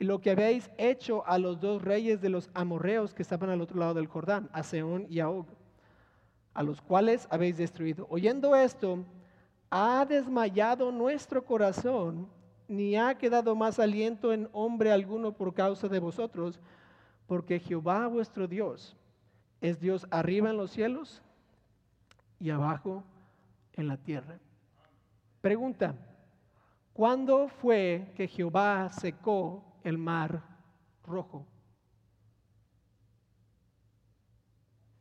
lo 0.00 0.22
que 0.22 0.30
habéis 0.30 0.70
hecho 0.78 1.24
a 1.26 1.38
los 1.38 1.60
dos 1.60 1.82
reyes 1.82 2.22
de 2.22 2.30
los 2.30 2.50
amorreos 2.54 3.12
que 3.12 3.22
estaban 3.22 3.50
al 3.50 3.60
otro 3.60 3.78
lado 3.78 3.94
del 3.94 4.06
Jordán, 4.06 4.48
a 4.52 4.62
Seón 4.62 5.06
y 5.10 5.20
a 5.20 5.28
Og, 5.28 5.46
a 6.54 6.62
los 6.62 6.80
cuales 6.80 7.28
habéis 7.30 7.58
destruido. 7.58 8.06
Oyendo 8.08 8.56
esto, 8.56 9.04
ha 9.70 10.06
desmayado 10.06 10.90
nuestro 10.90 11.44
corazón, 11.44 12.28
ni 12.66 12.96
ha 12.96 13.18
quedado 13.18 13.54
más 13.54 13.78
aliento 13.78 14.32
en 14.32 14.48
hombre 14.52 14.90
alguno 14.90 15.32
por 15.32 15.52
causa 15.52 15.86
de 15.86 15.98
vosotros, 15.98 16.58
porque 17.26 17.60
Jehová 17.60 18.06
vuestro 18.06 18.48
Dios 18.48 18.96
es 19.60 19.78
Dios 19.78 20.06
arriba 20.10 20.48
en 20.48 20.56
los 20.56 20.70
cielos 20.70 21.20
y 22.38 22.48
abajo 22.48 23.04
en 23.74 23.86
la 23.86 23.98
tierra. 23.98 24.38
Pregunta, 25.42 25.94
¿cuándo 26.94 27.48
fue 27.48 28.12
que 28.16 28.26
Jehová 28.26 28.88
secó 28.88 29.69
el 29.84 29.98
mar 29.98 30.42
rojo? 31.04 31.46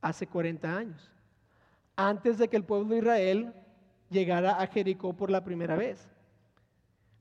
Hace 0.01 0.27
40 0.27 0.77
años, 0.77 1.11
antes 1.95 2.37
de 2.37 2.47
que 2.47 2.57
el 2.57 2.63
pueblo 2.63 2.89
de 2.89 2.99
Israel 2.99 3.53
llegara 4.09 4.61
a 4.61 4.67
Jericó 4.67 5.13
por 5.13 5.29
la 5.29 5.43
primera 5.43 5.75
vez. 5.75 6.07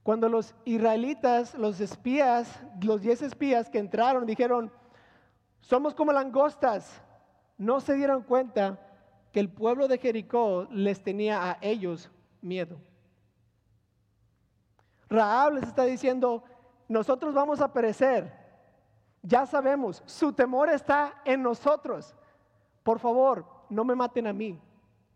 Cuando 0.03 0.29
los 0.29 0.55
israelitas, 0.65 1.55
los 1.55 1.81
espías, 1.81 2.63
los 2.81 3.03
diez 3.03 3.21
espías 3.21 3.69
que 3.69 3.79
entraron, 3.79 4.25
dijeron, 4.25 4.73
somos 5.61 5.95
como 5.95 6.13
langostas, 6.13 7.03
no 7.59 7.81
se 7.81 7.95
dieron 7.95 8.23
cuenta 8.23 8.79
que 9.33 9.41
el 9.41 9.51
pueblo 9.51 9.89
de 9.89 9.99
Jericó 9.99 10.67
les 10.71 11.03
tenía 11.03 11.51
a 11.51 11.59
ellos 11.61 12.11
miedo. 12.41 12.79
Raab 15.11 15.55
les 15.55 15.65
está 15.65 15.85
diciendo, 15.85 16.45
nosotros 16.89 17.35
vamos 17.35 17.61
a 17.61 17.73
perecer. 17.73 18.33
Ya 19.23 19.47
sabemos, 19.47 20.03
su 20.07 20.33
temor 20.33 20.71
está 20.71 21.21
en 21.25 21.43
nosotros. 21.43 22.15
Por 22.83 22.99
favor, 22.99 23.45
no 23.69 23.85
me 23.85 23.95
maten 23.95 24.27
a 24.27 24.33
mí, 24.33 24.61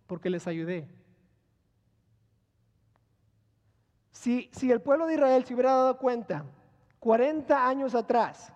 porque 0.07 0.29
les 0.29 0.47
ayudé. 0.47 0.89
Si, 4.11 4.51
si 4.53 4.71
el 4.71 4.83
pueblo 4.83 5.07
de 5.07 5.15
Israel 5.15 5.45
se 5.45 5.55
hubiera 5.55 5.73
dado 5.73 5.97
cuenta 5.97 6.45
40 7.01 7.67
años 7.67 7.95
atrás 7.95 8.53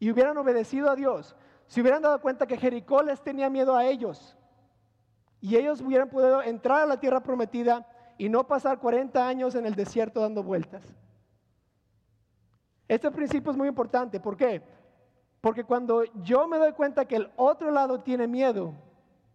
y 0.00 0.10
hubieran 0.10 0.36
obedecido 0.38 0.90
a 0.90 0.96
Dios, 0.96 1.36
se 1.66 1.80
hubieran 1.80 2.02
dado 2.02 2.20
cuenta 2.20 2.46
que 2.46 2.56
Jericó 2.56 3.02
les 3.02 3.20
tenía 3.22 3.50
miedo 3.50 3.76
a 3.76 3.84
ellos 3.84 4.36
y 5.40 5.56
ellos 5.56 5.82
hubieran 5.82 6.08
podido 6.08 6.42
entrar 6.42 6.82
a 6.82 6.86
la 6.86 6.98
tierra 6.98 7.22
prometida 7.22 7.86
y 8.16 8.28
no 8.30 8.46
pasar 8.46 8.78
40 8.78 9.28
años 9.28 9.54
en 9.54 9.66
el 9.66 9.74
desierto 9.74 10.20
dando 10.20 10.42
vueltas. 10.42 10.82
Este 12.86 13.10
principio 13.10 13.50
es 13.50 13.56
muy 13.56 13.68
importante. 13.68 14.20
¿Por 14.20 14.36
qué? 14.36 14.62
Porque 15.40 15.64
cuando 15.64 16.04
yo 16.22 16.46
me 16.46 16.58
doy 16.58 16.72
cuenta 16.72 17.04
que 17.04 17.16
el 17.16 17.30
otro 17.36 17.70
lado 17.70 18.00
tiene 18.00 18.26
miedo, 18.26 18.74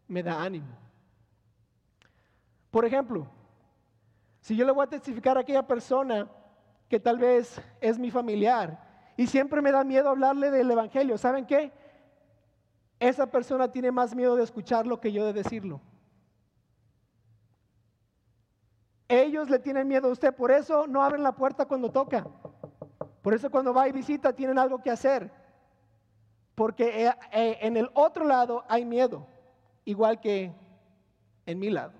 me 0.07 0.23
da 0.23 0.41
ánimo. 0.41 0.67
Por 2.71 2.85
ejemplo, 2.85 3.27
si 4.41 4.55
yo 4.55 4.65
le 4.65 4.71
voy 4.71 4.83
a 4.83 4.89
testificar 4.89 5.37
a 5.37 5.41
aquella 5.41 5.65
persona 5.65 6.27
que 6.87 6.99
tal 6.99 7.17
vez 7.17 7.61
es 7.81 7.99
mi 7.99 8.09
familiar 8.09 9.13
y 9.17 9.27
siempre 9.27 9.61
me 9.61 9.71
da 9.71 9.83
miedo 9.83 10.09
hablarle 10.09 10.49
del 10.49 10.71
Evangelio, 10.71 11.17
¿saben 11.17 11.45
qué? 11.45 11.71
Esa 12.99 13.27
persona 13.27 13.71
tiene 13.71 13.91
más 13.91 14.15
miedo 14.15 14.35
de 14.35 14.43
escucharlo 14.43 14.99
que 14.99 15.11
yo 15.11 15.25
de 15.25 15.33
decirlo. 15.33 15.81
Ellos 19.07 19.49
le 19.49 19.59
tienen 19.59 19.87
miedo 19.87 20.07
a 20.07 20.11
usted, 20.11 20.35
por 20.35 20.51
eso 20.51 20.85
no 20.87 21.03
abren 21.03 21.23
la 21.23 21.31
puerta 21.31 21.65
cuando 21.65 21.91
toca. 21.91 22.27
Por 23.21 23.33
eso 23.33 23.49
cuando 23.49 23.73
va 23.73 23.87
y 23.87 23.91
visita 23.91 24.33
tienen 24.33 24.57
algo 24.57 24.81
que 24.81 24.91
hacer. 24.91 25.31
Porque 26.55 27.05
eh, 27.05 27.13
eh, 27.31 27.57
en 27.61 27.77
el 27.77 27.89
otro 27.93 28.25
lado 28.25 28.63
hay 28.67 28.85
miedo, 28.85 29.25
igual 29.85 30.19
que 30.19 30.53
en 31.45 31.59
mi 31.59 31.69
lado. 31.69 31.93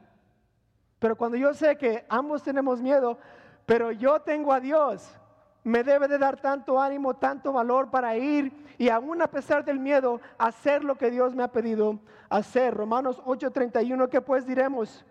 Pero 0.99 1.15
cuando 1.15 1.38
yo 1.38 1.53
sé 1.53 1.77
que 1.77 2.05
ambos 2.10 2.43
tenemos 2.43 2.82
miedo, 2.82 3.17
pero 3.65 3.91
yo 3.91 4.19
tengo 4.21 4.51
a 4.51 4.60
Dios, 4.60 5.17
me 5.63 5.84
debe 5.84 6.08
de 6.08 6.17
dar 6.17 6.39
tanto 6.39 6.82
ánimo, 6.82 7.15
tanto 7.15 7.53
valor 7.53 7.89
para 7.89 8.17
ir 8.17 8.51
y 8.77 8.89
aún 8.89 9.21
a 9.21 9.27
pesar 9.27 9.63
del 9.63 9.79
miedo, 9.79 10.21
hacer 10.38 10.84
lo 10.84 10.95
que 10.95 11.12
Dios 11.12 11.36
me 11.36 11.43
ha 11.43 11.51
pedido 11.51 11.99
hacer. 12.29 12.73
Romanos 12.73 13.21
8:31, 13.25 14.10
¿qué 14.10 14.21
pues 14.21 14.45
diremos 14.45 15.05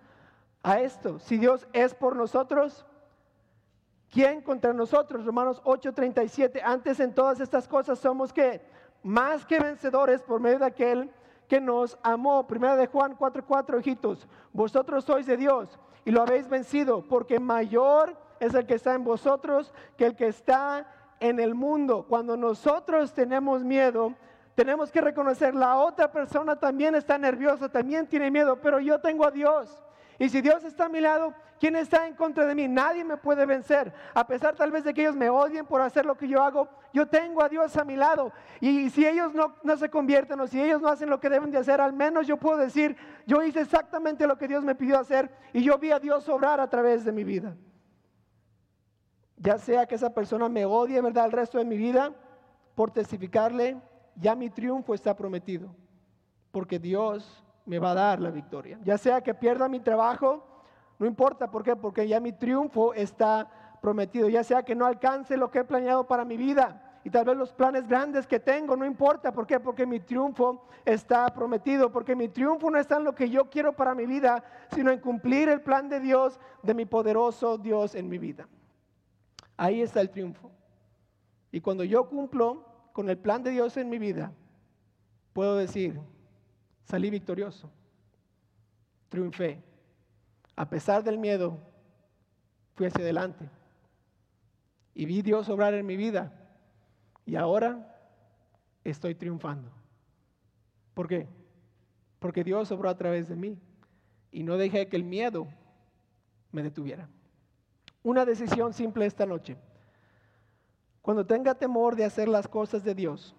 a 0.62 0.80
esto? 0.80 1.18
Si 1.18 1.38
Dios 1.38 1.68
es 1.72 1.94
por 1.94 2.16
nosotros, 2.16 2.86
¿Quién 4.10 4.40
contra 4.40 4.72
nosotros? 4.72 5.24
Romanos 5.24 5.60
8:37. 5.64 6.62
Antes 6.64 6.98
en 7.00 7.14
todas 7.14 7.40
estas 7.40 7.68
cosas 7.68 7.98
somos 7.98 8.32
que 8.32 8.60
más 9.02 9.44
que 9.44 9.60
vencedores 9.60 10.22
por 10.22 10.40
medio 10.40 10.58
de 10.58 10.66
aquel 10.66 11.10
que 11.46 11.60
nos 11.60 11.98
amó. 12.02 12.46
Primera 12.46 12.76
de 12.76 12.86
Juan 12.86 13.16
4:4, 13.16 13.78
hijitos. 13.80 14.26
Vosotros 14.52 15.04
sois 15.04 15.26
de 15.26 15.36
Dios 15.36 15.78
y 16.04 16.10
lo 16.10 16.22
habéis 16.22 16.48
vencido, 16.48 17.02
porque 17.06 17.38
mayor 17.38 18.16
es 18.40 18.54
el 18.54 18.66
que 18.66 18.74
está 18.74 18.94
en 18.94 19.04
vosotros 19.04 19.72
que 19.96 20.06
el 20.06 20.16
que 20.16 20.28
está 20.28 20.86
en 21.20 21.40
el 21.40 21.54
mundo. 21.54 22.06
Cuando 22.08 22.36
nosotros 22.36 23.12
tenemos 23.12 23.62
miedo, 23.62 24.14
tenemos 24.54 24.90
que 24.90 25.00
reconocer 25.00 25.54
la 25.54 25.76
otra 25.76 26.10
persona 26.10 26.56
también 26.58 26.94
está 26.94 27.18
nerviosa, 27.18 27.68
también 27.68 28.06
tiene 28.06 28.30
miedo, 28.30 28.58
pero 28.60 28.80
yo 28.80 29.00
tengo 29.00 29.26
a 29.26 29.30
Dios. 29.30 29.84
Y 30.18 30.28
si 30.28 30.40
Dios 30.40 30.64
está 30.64 30.86
a 30.86 30.88
mi 30.88 31.00
lado, 31.00 31.32
¿quién 31.58 31.76
está 31.76 32.06
en 32.06 32.14
contra 32.14 32.46
de 32.46 32.54
mí? 32.54 32.68
Nadie 32.68 33.04
me 33.04 33.16
puede 33.16 33.46
vencer. 33.46 33.92
A 34.14 34.26
pesar 34.26 34.54
tal 34.54 34.70
vez 34.70 34.84
de 34.84 34.94
que 34.94 35.02
ellos 35.02 35.16
me 35.16 35.30
odien 35.30 35.66
por 35.66 35.80
hacer 35.80 36.06
lo 36.06 36.16
que 36.16 36.28
yo 36.28 36.42
hago, 36.42 36.68
yo 36.92 37.06
tengo 37.06 37.42
a 37.42 37.48
Dios 37.48 37.76
a 37.76 37.84
mi 37.84 37.96
lado. 37.96 38.32
Y 38.60 38.90
si 38.90 39.06
ellos 39.06 39.34
no, 39.34 39.54
no 39.62 39.76
se 39.76 39.88
convierten 39.88 40.40
o 40.40 40.46
si 40.46 40.60
ellos 40.60 40.80
no 40.80 40.88
hacen 40.88 41.10
lo 41.10 41.20
que 41.20 41.28
deben 41.28 41.50
de 41.50 41.58
hacer, 41.58 41.80
al 41.80 41.92
menos 41.92 42.26
yo 42.26 42.36
puedo 42.36 42.58
decir, 42.58 42.96
yo 43.26 43.42
hice 43.42 43.60
exactamente 43.60 44.26
lo 44.26 44.38
que 44.38 44.48
Dios 44.48 44.64
me 44.64 44.74
pidió 44.74 44.98
hacer 44.98 45.30
y 45.52 45.62
yo 45.62 45.78
vi 45.78 45.90
a 45.90 45.98
Dios 45.98 46.28
obrar 46.28 46.60
a 46.60 46.68
través 46.68 47.04
de 47.04 47.12
mi 47.12 47.24
vida. 47.24 47.56
Ya 49.36 49.58
sea 49.58 49.86
que 49.86 49.94
esa 49.94 50.12
persona 50.12 50.48
me 50.48 50.64
odie, 50.64 51.00
¿verdad? 51.00 51.26
El 51.26 51.32
resto 51.32 51.58
de 51.58 51.64
mi 51.64 51.76
vida, 51.76 52.12
por 52.74 52.90
testificarle, 52.90 53.80
ya 54.16 54.34
mi 54.34 54.50
triunfo 54.50 54.94
está 54.94 55.14
prometido. 55.14 55.74
Porque 56.50 56.78
Dios 56.78 57.44
me 57.64 57.78
va 57.78 57.90
a 57.90 57.94
dar 57.94 58.20
la 58.20 58.30
victoria. 58.30 58.80
Ya 58.82 58.98
sea 58.98 59.20
que 59.20 59.34
pierda 59.34 59.68
mi 59.68 59.78
trabajo, 59.78 60.47
no 60.98 61.06
importa, 61.06 61.50
¿por 61.50 61.62
qué? 61.62 61.76
Porque 61.76 62.08
ya 62.08 62.20
mi 62.20 62.32
triunfo 62.32 62.92
está 62.94 63.48
prometido. 63.80 64.28
Ya 64.28 64.42
sea 64.42 64.62
que 64.62 64.74
no 64.74 64.86
alcance 64.86 65.36
lo 65.36 65.50
que 65.50 65.60
he 65.60 65.64
planeado 65.64 66.06
para 66.06 66.24
mi 66.24 66.36
vida 66.36 66.88
y 67.04 67.10
tal 67.10 67.24
vez 67.24 67.36
los 67.36 67.52
planes 67.52 67.86
grandes 67.86 68.26
que 68.26 68.40
tengo, 68.40 68.76
no 68.76 68.84
importa, 68.84 69.32
¿por 69.32 69.46
qué? 69.46 69.60
Porque 69.60 69.86
mi 69.86 70.00
triunfo 70.00 70.66
está 70.84 71.32
prometido, 71.32 71.90
porque 71.92 72.16
mi 72.16 72.28
triunfo 72.28 72.70
no 72.70 72.78
está 72.78 72.96
en 72.96 73.04
lo 73.04 73.14
que 73.14 73.30
yo 73.30 73.48
quiero 73.48 73.74
para 73.74 73.94
mi 73.94 74.04
vida, 74.04 74.42
sino 74.74 74.90
en 74.90 75.00
cumplir 75.00 75.48
el 75.48 75.60
plan 75.60 75.88
de 75.88 76.00
Dios, 76.00 76.38
de 76.62 76.74
mi 76.74 76.84
poderoso 76.84 77.56
Dios 77.56 77.94
en 77.94 78.08
mi 78.08 78.18
vida. 78.18 78.48
Ahí 79.56 79.80
está 79.80 80.00
el 80.00 80.10
triunfo. 80.10 80.50
Y 81.50 81.60
cuando 81.60 81.84
yo 81.84 82.08
cumplo 82.08 82.66
con 82.92 83.08
el 83.08 83.16
plan 83.16 83.42
de 83.42 83.52
Dios 83.52 83.76
en 83.76 83.88
mi 83.88 83.98
vida, 83.98 84.32
puedo 85.32 85.56
decir, 85.56 85.98
salí 86.84 87.10
victorioso, 87.10 87.70
triunfé. 89.08 89.62
A 90.58 90.68
pesar 90.68 91.04
del 91.04 91.18
miedo, 91.18 91.56
fui 92.74 92.86
hacia 92.86 93.00
adelante. 93.04 93.48
Y 94.92 95.06
vi 95.06 95.22
Dios 95.22 95.48
obrar 95.48 95.72
en 95.74 95.86
mi 95.86 95.96
vida. 95.96 96.32
Y 97.24 97.36
ahora 97.36 97.96
estoy 98.82 99.14
triunfando. 99.14 99.70
¿Por 100.94 101.06
qué? 101.06 101.28
Porque 102.18 102.42
Dios 102.42 102.72
obró 102.72 102.90
a 102.90 102.96
través 102.96 103.28
de 103.28 103.36
mí. 103.36 103.56
Y 104.32 104.42
no 104.42 104.56
dejé 104.56 104.88
que 104.88 104.96
el 104.96 105.04
miedo 105.04 105.46
me 106.50 106.64
detuviera. 106.64 107.08
Una 108.02 108.24
decisión 108.24 108.72
simple 108.72 109.06
esta 109.06 109.26
noche. 109.26 109.56
Cuando 111.02 111.24
tenga 111.24 111.54
temor 111.54 111.94
de 111.94 112.04
hacer 112.04 112.26
las 112.26 112.48
cosas 112.48 112.82
de 112.82 112.96
Dios, 112.96 113.36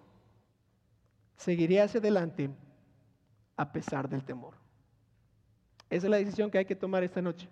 seguiré 1.36 1.82
hacia 1.82 2.00
adelante 2.00 2.48
a 3.58 3.72
pesar 3.72 4.08
del 4.08 4.24
temor. 4.24 4.54
Esa 5.90 6.06
es 6.06 6.10
la 6.10 6.16
decisión 6.16 6.50
que 6.50 6.58
hay 6.58 6.64
que 6.64 6.76
tomar 6.76 7.02
esta 7.02 7.20
noche. 7.20 7.48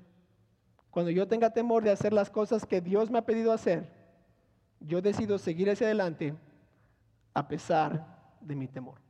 Cuando 0.91 1.11
yo 1.11 1.27
tenga 1.29 1.51
temor 1.51 1.83
de 1.83 1.91
hacer 1.91 2.13
las 2.13 2.31
cosas 2.31 2.65
que 2.65 2.81
Dios 2.81 3.11
me 3.11 3.19
ha 3.19 3.27
pedido 3.27 3.53
hacer, 3.53 3.93
yo 4.81 5.03
decido 5.03 5.39
seguir 5.39 5.69
hacia 5.69 5.87
adelante 5.89 6.35
a 7.35 7.47
pesar 7.47 8.37
de 8.41 8.55
mi 8.55 8.69
temor. 8.69 9.08